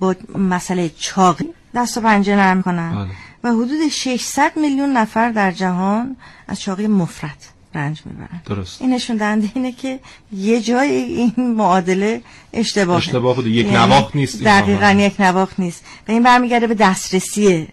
با 0.00 0.14
مسئله 0.38 0.90
چاقی 0.98 1.48
دست 1.74 1.98
و 1.98 2.00
پنجه 2.00 2.36
نرم 2.36 2.62
کنن 2.62 2.94
بله. 2.94 3.08
و 3.44 3.56
حدود 3.56 3.88
600 3.88 4.52
میلیون 4.56 4.96
نفر 4.96 5.30
در 5.30 5.52
جهان 5.52 6.16
از 6.48 6.60
چاقی 6.60 6.86
مفرد 6.86 7.53
رنج 7.74 8.02
می‌برن. 8.04 8.42
درست. 8.46 8.82
این 8.82 8.94
نشون 8.94 9.16
دهنده 9.16 9.48
اینه 9.54 9.72
که 9.72 10.00
یه 10.32 10.60
جای 10.60 10.90
این 10.90 11.54
معادله 11.56 12.20
اشتباه 12.52 12.96
اشتباه 12.96 13.36
بوده. 13.36 13.50
یک 13.50 13.66
یعنی 13.66 13.76
نواخت 13.76 14.16
نیست 14.16 14.42
دقیقا 14.44 14.90
یک 14.90 15.20
نواخت 15.20 15.60
نیست. 15.60 15.84
و 16.08 16.12
این 16.12 16.22
برمیگرده 16.22 16.66
به 16.66 16.74
دسترسی 16.74 17.68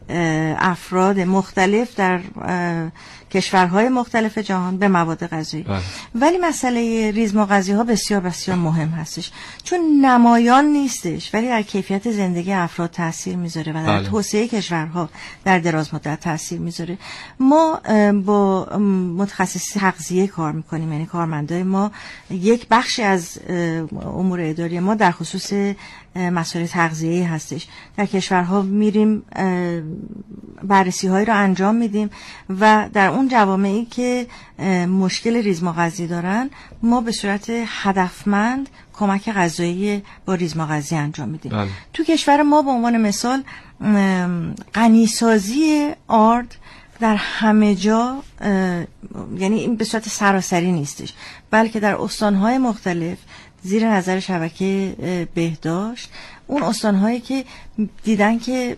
افراد 0.59 1.19
مختلف 1.19 1.95
در 1.95 2.19
کشورهای 3.33 3.89
مختلف 3.89 4.37
جهان 4.37 4.77
به 4.77 4.87
مواد 4.87 5.27
غذایی 5.27 5.63
بله. 5.63 5.81
ولی 6.15 6.37
مسئله 6.37 7.11
ریز 7.11 7.35
مغذی 7.35 7.71
ها 7.71 7.83
بسیار 7.83 8.21
بسیار 8.21 8.57
مهم 8.57 8.89
هستش 8.89 9.31
چون 9.63 9.79
نمایان 10.05 10.65
نیستش 10.65 11.33
ولی 11.33 11.47
در 11.47 11.61
کیفیت 11.61 12.11
زندگی 12.11 12.53
افراد 12.53 12.89
تاثیر 12.89 13.35
می‌ذاره 13.35 13.71
و 13.71 13.75
در 13.75 13.97
بله. 13.99 14.09
توسعه 14.09 14.47
کشورها 14.47 15.09
در 15.45 15.59
دراز 15.59 15.93
مدت 15.93 16.19
تاثیر 16.19 16.59
می‌ذاره 16.59 16.97
ما 17.39 17.81
با 18.25 18.65
متخصصی 19.17 19.79
تغذیه 19.79 20.27
کار 20.27 20.51
می‌کنیم 20.51 20.91
یعنی 20.91 21.05
کارمندای 21.05 21.63
ما 21.63 21.91
یک 22.29 22.67
بخشی 22.71 23.03
از 23.03 23.37
امور 24.05 24.39
اداری 24.41 24.79
ما 24.79 24.95
در 24.95 25.11
خصوص 25.11 25.53
مسائل 26.15 26.65
تغذیه 26.65 27.33
هستش 27.33 27.67
در 27.97 28.05
کشورها 28.05 28.61
میریم 28.61 29.23
بررسی 30.63 31.07
هایی 31.07 31.25
رو 31.25 31.35
انجام 31.35 31.75
میدیم 31.75 32.09
و 32.59 32.89
در 32.93 33.07
اون 33.07 33.27
جوامعی 33.27 33.85
که 33.85 34.27
مشکل 34.87 35.35
ریزمغذی 35.35 36.07
دارن 36.07 36.49
ما 36.83 37.01
به 37.01 37.11
صورت 37.11 37.45
هدفمند 37.65 38.69
کمک 38.93 39.29
غذایی 39.29 40.03
با 40.25 40.33
ریزمغذی 40.33 40.95
انجام 40.95 41.29
میدیم 41.29 41.51
بله. 41.51 41.69
تو 41.93 42.03
کشور 42.03 42.41
ما 42.41 42.61
به 42.61 42.69
عنوان 42.69 42.97
مثال 43.01 43.43
غنیسازی 44.73 45.91
آرد 46.07 46.55
در 46.99 47.15
همه 47.15 47.75
جا 47.75 48.23
یعنی 49.37 49.59
این 49.59 49.75
به 49.75 49.85
صورت 49.85 50.09
سراسری 50.09 50.71
نیستش 50.71 51.13
بلکه 51.51 51.79
در 51.79 51.95
استانهای 51.95 52.57
مختلف 52.57 53.17
زیر 53.63 53.87
نظر 53.87 54.19
شبکه 54.19 54.95
بهداشت. 55.35 56.09
اون 56.47 56.63
استانهایی 56.63 57.19
که 57.19 57.45
دیدن 58.03 58.39
که 58.39 58.77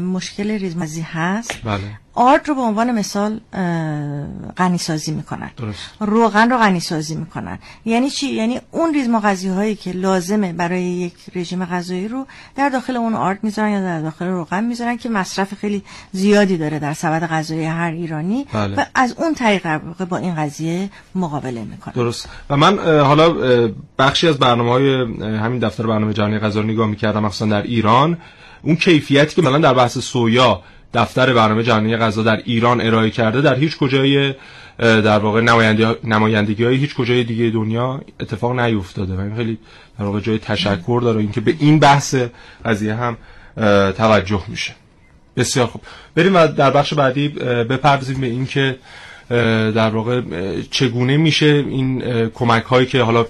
مشکل 0.00 0.50
ریزمزی 0.50 1.00
هست 1.00 1.52
بله. 1.64 1.80
آرد 2.14 2.48
رو 2.48 2.54
به 2.54 2.60
عنوان 2.60 2.90
مثال 2.90 3.40
غنی 4.56 4.78
سازی 4.78 5.12
می‌کنن 5.12 5.50
درست. 5.56 5.90
روغن 6.00 6.50
رو 6.50 6.58
غنی 6.58 6.80
سازی 6.80 7.14
می‌کنن 7.14 7.58
یعنی 7.84 8.10
چی 8.10 8.26
یعنی 8.26 8.60
اون 8.70 8.94
ریزمغذی 8.94 9.48
هایی 9.48 9.74
که 9.74 9.92
لازمه 9.92 10.52
برای 10.52 10.82
یک 10.82 11.14
رژیم 11.34 11.64
غذایی 11.64 12.08
رو 12.08 12.26
در 12.56 12.68
داخل 12.68 12.96
اون 12.96 13.14
آرد 13.14 13.38
می‌ذارن 13.42 13.70
یا 13.70 13.80
در 13.80 14.00
داخل 14.00 14.26
روغن 14.26 14.64
می‌ذارن 14.64 14.96
که 14.96 15.08
مصرف 15.08 15.54
خیلی 15.54 15.82
زیادی 16.12 16.56
داره 16.56 16.78
در 16.78 16.94
سبد 16.94 17.26
غذایی 17.26 17.64
هر 17.64 17.90
ایرانی 17.90 18.46
بله. 18.52 18.76
و 18.76 18.84
از 18.94 19.14
اون 19.18 19.34
طریق 19.34 19.76
با 20.08 20.16
این 20.16 20.34
قضیه 20.34 20.90
مقابله 21.14 21.64
می‌کنن 21.64 21.94
درست 21.94 22.28
و 22.50 22.56
من 22.56 22.78
حالا 23.00 23.34
بخشی 23.98 24.28
از 24.28 24.38
برنامه 24.38 24.70
های 24.70 24.94
همین 25.22 25.58
دفتر 25.58 25.86
برنامه 25.86 26.12
جهانی 26.12 26.38
غذا 26.38 26.62
نگاه 26.62 26.86
می‌کردم 26.90 27.22
مخصوصا 27.24 27.46
در 27.46 27.62
ایران. 27.62 28.18
اون 28.62 28.76
کیفیتی 28.76 29.34
که 29.34 29.42
مثلا 29.42 29.58
در 29.58 29.74
بحث 29.74 29.98
سویا 29.98 30.62
دفتر 30.94 31.32
برنامه 31.32 31.62
جهانی 31.62 31.96
غذا 31.96 32.22
در 32.22 32.36
ایران 32.36 32.80
ارائه 32.80 33.10
کرده 33.10 33.40
در 33.40 33.54
هیچ 33.54 33.76
کجای 33.76 34.34
در 34.78 35.18
واقع 35.18 35.40
نمایندگی 36.04 36.64
های 36.64 36.76
هیچ 36.76 36.94
کجای 36.94 37.24
دیگه 37.24 37.50
دنیا 37.50 38.00
اتفاق 38.20 38.60
نیفتاده. 38.60 39.14
و 39.14 39.20
این 39.20 39.36
خیلی 39.36 39.58
در 39.98 40.04
واقع 40.04 40.20
جای 40.20 40.38
تشکر 40.38 41.00
داره. 41.02 41.20
اینکه 41.20 41.40
به 41.40 41.54
این 41.58 41.78
بحث 41.78 42.14
قضیه 42.64 42.94
هم 42.94 43.16
توجه 43.92 44.42
میشه. 44.48 44.72
بسیار 45.36 45.66
خوب. 45.66 45.82
بریم 46.14 46.34
و 46.34 46.46
در 46.46 46.70
بخش 46.70 46.94
بعدی 46.94 47.28
بپردازیم 47.68 48.20
به 48.20 48.26
این 48.26 48.46
که 48.46 48.76
در 49.74 49.90
واقع 49.90 50.22
چگونه 50.70 51.16
میشه 51.16 51.46
این 51.46 52.02
کمک 52.28 52.62
هایی 52.62 52.86
که 52.86 53.02
حالا 53.02 53.26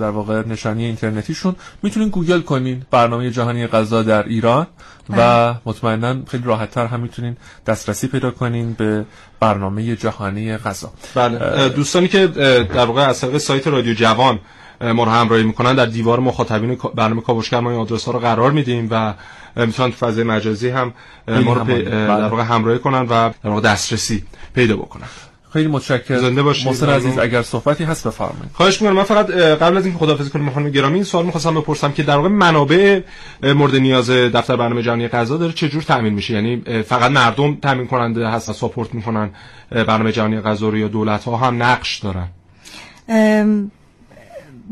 در 0.00 0.10
واقع 0.10 0.42
نشانی 0.46 0.84
اینترنتیشون. 0.84 1.56
می‌تونین 1.82 2.08
گوگل 2.08 2.40
کنین 2.40 2.82
برنامه 2.90 3.30
جهانی 3.30 3.66
غذا 3.66 4.02
در 4.02 4.28
ایران 4.28 4.66
و 5.10 5.16
بله. 5.16 5.60
مطمئنا 5.66 6.16
خیلی 6.26 6.44
راحتتر 6.44 6.86
هم 6.86 7.00
می‌تونین 7.00 7.36
دسترسی 7.66 8.08
پیدا 8.08 8.30
کنین 8.30 8.72
به 8.72 9.04
برنامه 9.40 9.96
جهانی 9.96 10.56
غذا. 10.56 10.92
بله. 11.14 11.68
دوستانی 11.68 12.08
که 12.08 12.26
در 12.74 12.86
واقع 12.86 13.02
از 13.02 13.20
طریق 13.20 13.38
سایت 13.38 13.66
رادیو 13.66 13.94
جوان 13.94 14.38
ما 14.80 15.04
رو 15.04 15.10
همراهی 15.10 15.42
می‌کنن 15.42 15.74
در 15.74 15.86
دیوار 15.86 16.20
مخاطبین 16.20 16.78
برنامه 16.94 17.22
کاوشگر 17.22 17.60
ما 17.60 17.70
این 17.70 17.80
آدرس 17.80 18.04
ها 18.04 18.12
رو 18.12 18.18
قرار 18.18 18.50
میدیم 18.50 18.88
و 18.90 19.14
می‌تونن 19.56 19.90
تو 19.90 20.06
فضای 20.06 20.24
مجازی 20.24 20.68
هم 20.68 20.92
ما 21.28 21.52
رو 21.52 21.64
بله. 21.64 21.82
در 21.84 22.28
واقع 22.28 22.42
همراهی 22.42 22.78
کنن 22.78 23.00
و 23.00 23.06
در 23.06 23.50
واقع 23.50 23.60
دسترسی 23.60 24.24
پیدا 24.54 24.76
بکنن. 24.76 25.06
خیلی 25.52 25.68
متشکرم. 25.68 26.18
زنده 26.18 26.42
باشید. 26.42 26.66
محسن 26.68 26.88
عزیز 26.88 27.18
اگر 27.18 27.42
صحبتی 27.42 27.84
هست 27.84 28.06
بفرمایید. 28.06 28.50
خواهش 28.52 28.82
می‌کنم. 28.82 28.96
من 28.96 29.02
فقط 29.02 29.30
قبل 29.30 29.76
از 29.76 29.84
اینکه 29.84 30.00
خداحافظی 30.00 30.30
کنیم 30.30 30.50
خانم 30.50 30.70
گرامی 30.70 30.94
این 30.94 31.04
سوال 31.04 31.24
می‌خواستم 31.24 31.54
بپرسم 31.54 31.92
که 31.92 32.02
در 32.02 32.16
واقع 32.16 32.28
منابع 32.28 33.00
مورد 33.42 33.76
نیاز 33.76 34.10
دفتر 34.10 34.56
برنامه 34.56 34.82
جهانی 34.82 35.08
غذا 35.08 35.36
داره 35.36 35.52
چه 35.52 35.68
جور 35.68 35.82
تامین 35.82 36.14
میشه؟ 36.14 36.34
یعنی 36.34 36.82
فقط 36.82 37.10
مردم 37.10 37.56
تامین 37.56 37.86
کننده 37.86 38.28
هست 38.28 38.52
ساپورت 38.52 38.94
می‌کنن 38.94 39.30
برنامه 39.70 40.12
جهانی 40.12 40.40
غذا 40.40 40.68
رو 40.68 40.78
یا 40.78 40.88
دولت 40.88 41.24
ها 41.24 41.36
هم 41.36 41.62
نقش 41.62 41.98
دارن؟ 41.98 42.28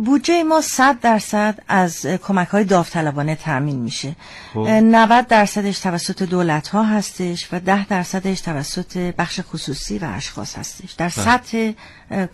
بودجه 0.05 0.42
ما 0.42 0.61
100 0.61 1.01
درصد 1.01 1.59
از 1.68 2.07
کمک 2.07 2.49
های 2.49 2.64
داوطلبانه 2.64 3.34
تامین 3.34 3.76
میشه 3.76 4.16
90 4.55 5.09
خب. 5.09 5.28
درصدش 5.28 5.78
توسط 5.78 6.22
دولت 6.22 6.68
ها 6.68 6.82
هستش 6.82 7.49
و 7.53 7.61
10 7.61 7.86
درصدش 7.86 8.40
توسط 8.40 8.96
بخش 8.96 9.40
خصوصی 9.40 9.99
و 9.99 10.05
اشخاص 10.05 10.59
هستش 10.59 10.92
در 10.92 11.09
بله. 11.16 11.24
سطح 11.24 11.72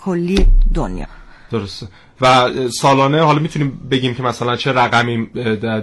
کلی 0.01 0.47
دنیا 0.75 1.07
درسته 1.51 1.87
و 2.21 2.51
سالانه 2.81 3.23
حالا 3.23 3.39
می‌تونیم 3.39 3.89
بگیم 3.91 4.15
که 4.15 4.23
مثلا 4.23 4.57
چه 4.57 4.73
رقمی 4.73 5.27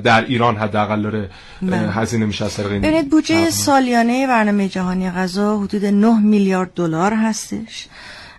در 0.04 0.26
ایران 0.26 0.58
حداقل 0.58 1.02
داره 1.02 1.30
بله. 1.62 1.78
هزینه 1.78 2.26
میشه 2.26 2.46
از 2.46 2.56
طریق 2.56 2.84
این 2.84 3.10
بودجه 3.10 3.50
سالیانه 3.50 4.28
برنامه 4.28 4.68
جهانی 4.68 5.12
غذا 5.12 5.60
حدود 5.60 5.86
9 5.86 6.20
میلیارد 6.20 6.74
دلار 6.74 7.14
هستش 7.14 7.88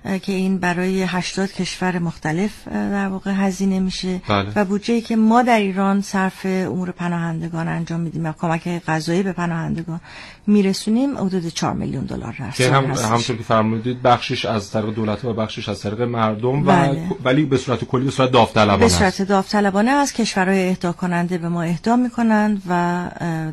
که 0.05 0.32
این 0.32 0.59
برای 0.59 1.03
80 1.03 1.53
کشور 1.53 1.98
مختلف 1.98 2.68
در 2.68 3.09
واقع 3.09 3.30
هزینه 3.30 3.80
میشه 3.80 4.20
بله. 4.28 4.53
و 4.57 4.64
بودجه 4.64 5.00
که 5.00 5.16
ما 5.16 5.42
در 5.42 5.59
ایران 5.59 6.00
صرف 6.00 6.46
امور 6.46 6.90
پناهندگان 6.90 7.68
انجام 7.68 8.00
میدیم 8.00 8.26
و 8.26 8.32
کمک 8.32 8.68
غذایی 8.84 9.22
به 9.22 9.32
پناهندگان 9.32 10.00
میرسونیم 10.47 11.18
حدود 11.18 11.49
4 11.49 11.74
میلیون 11.74 12.05
دلار 12.05 12.32
هست 12.32 12.57
که 12.57 12.70
هم 12.70 12.84
همونطور 12.84 13.36
که 13.36 13.43
فرمودید 13.43 14.03
بخشش 14.03 14.45
از 14.45 14.70
طریق 14.70 14.95
دولت 14.95 15.24
و 15.24 15.32
بخشش 15.34 15.68
از 15.68 15.80
طریق 15.80 16.03
مردم 16.03 16.62
بله. 16.62 16.90
و 16.90 17.14
ولی 17.24 17.45
به 17.45 17.57
صورت 17.57 17.84
کلی 17.84 18.05
به 18.05 18.11
صورت 18.11 18.30
داوطلبانه 18.30 18.78
به 18.78 18.88
صورت 18.88 19.22
داوطلبانه 19.22 19.90
از 19.90 20.12
کشورهای 20.12 20.68
اهدا 20.68 20.93
کننده 20.93 21.38
به 21.38 21.49
ما 21.49 21.62
اهدا 21.62 21.97
می‌کنند 21.97 22.62
و 22.68 23.05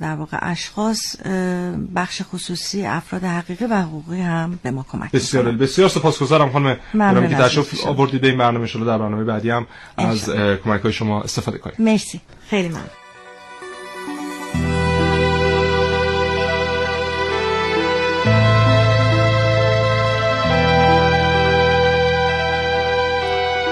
در 0.02 0.16
واقع 0.16 0.38
اشخاص 0.42 1.16
بخش 1.96 2.22
خصوصی 2.22 2.86
افراد 2.86 3.24
حقیقی 3.24 3.66
و 3.66 3.82
حقوقی 3.82 4.22
هم 4.22 4.60
به 4.64 4.72
ما 4.72 4.86
کمک 4.92 5.12
بسیار 5.12 5.52
بسیار 5.52 5.90
سپاسگزارم 5.90 6.50
خانم 6.50 6.78
ممنون 6.94 7.30
که 7.30 7.36
تشریف 7.36 7.88
آوردید 7.88 8.22
به 8.22 8.28
این 8.28 8.38
برنامه 8.38 8.68
شما 8.68 8.86
در 8.86 8.98
برنامه 8.98 9.24
بعدی 9.24 9.50
هم 9.50 9.68
از 9.98 10.30
کمک 10.64 10.82
های 10.82 10.94
شما 10.94 11.22
استفاده 11.22 11.58
کنیم. 11.58 11.76
مرسی. 11.80 12.22
خیلی 12.50 12.68
ممنون. 12.68 12.84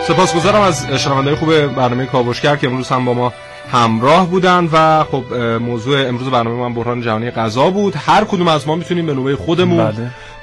سپاسگزارم 0.08 0.62
از 0.62 0.86
شنونده 0.92 1.36
خوب 1.36 1.66
برنامه 1.66 2.06
کاوشگر 2.06 2.56
که 2.56 2.68
امروز 2.68 2.90
هم 2.90 3.06
با 3.06 3.14
ما 3.14 3.34
همراه 3.72 4.28
بودن 4.28 4.70
و 4.74 5.04
خب 5.04 5.34
موضوع 5.62 6.08
امروز 6.08 6.30
برنامه 6.30 6.56
من 6.56 6.74
بحران 6.74 7.02
جهانی 7.02 7.32
غذا 7.32 7.70
بود. 7.70 7.94
هر 7.96 8.24
کدوم 8.24 8.48
از 8.48 8.68
ما 8.68 8.76
می‌تونیم 8.76 9.06
به 9.06 9.14
نوبه 9.14 9.36
خودمون 9.36 9.92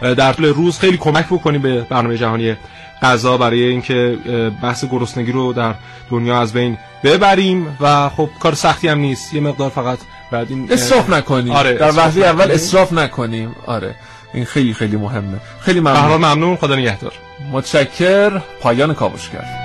بله. 0.01 0.15
در 0.15 0.33
طول 0.33 0.47
روز 0.47 0.79
خیلی 0.79 0.97
کمک 0.97 1.27
بکنیم 1.27 1.63
به 1.63 1.81
برنامه 1.81 2.17
جهانی 2.17 2.57
غذا 3.03 3.37
برای 3.37 3.63
اینکه 3.63 4.19
بحث 4.63 4.85
گرسنگی 4.85 5.33
رو 5.33 5.53
در 5.53 5.75
دنیا 6.11 6.41
از 6.41 6.53
بین 6.53 6.79
ببریم 7.05 7.77
و 7.81 8.09
خب 8.09 8.29
کار 8.41 8.55
سختی 8.55 8.89
هم 8.89 8.99
نیست. 8.99 9.35
یه 9.35 9.41
مقدار 9.41 9.71
فقط 9.71 9.99
بعد 10.31 10.47
این 10.51 10.73
اسراف 10.73 11.11
نکنیم. 11.11 11.53
آره 11.53 11.73
در 11.73 11.97
وقتی 11.97 12.25
اول 12.25 12.51
اسراف 12.51 12.93
نکنیم. 12.93 13.57
آره. 13.67 13.95
این 14.35 14.45
خیلی 14.45 14.75
خیلی 14.75 14.97
مهمه. 14.97 15.41
خیلی 15.61 15.81
ممنون. 15.81 16.17
ممنون. 16.17 16.57
خدا 16.57 16.77
نگهدار. 16.77 17.13
متشکر. 17.53 18.39
پایان 18.61 18.95
کاوشگر. 18.95 19.64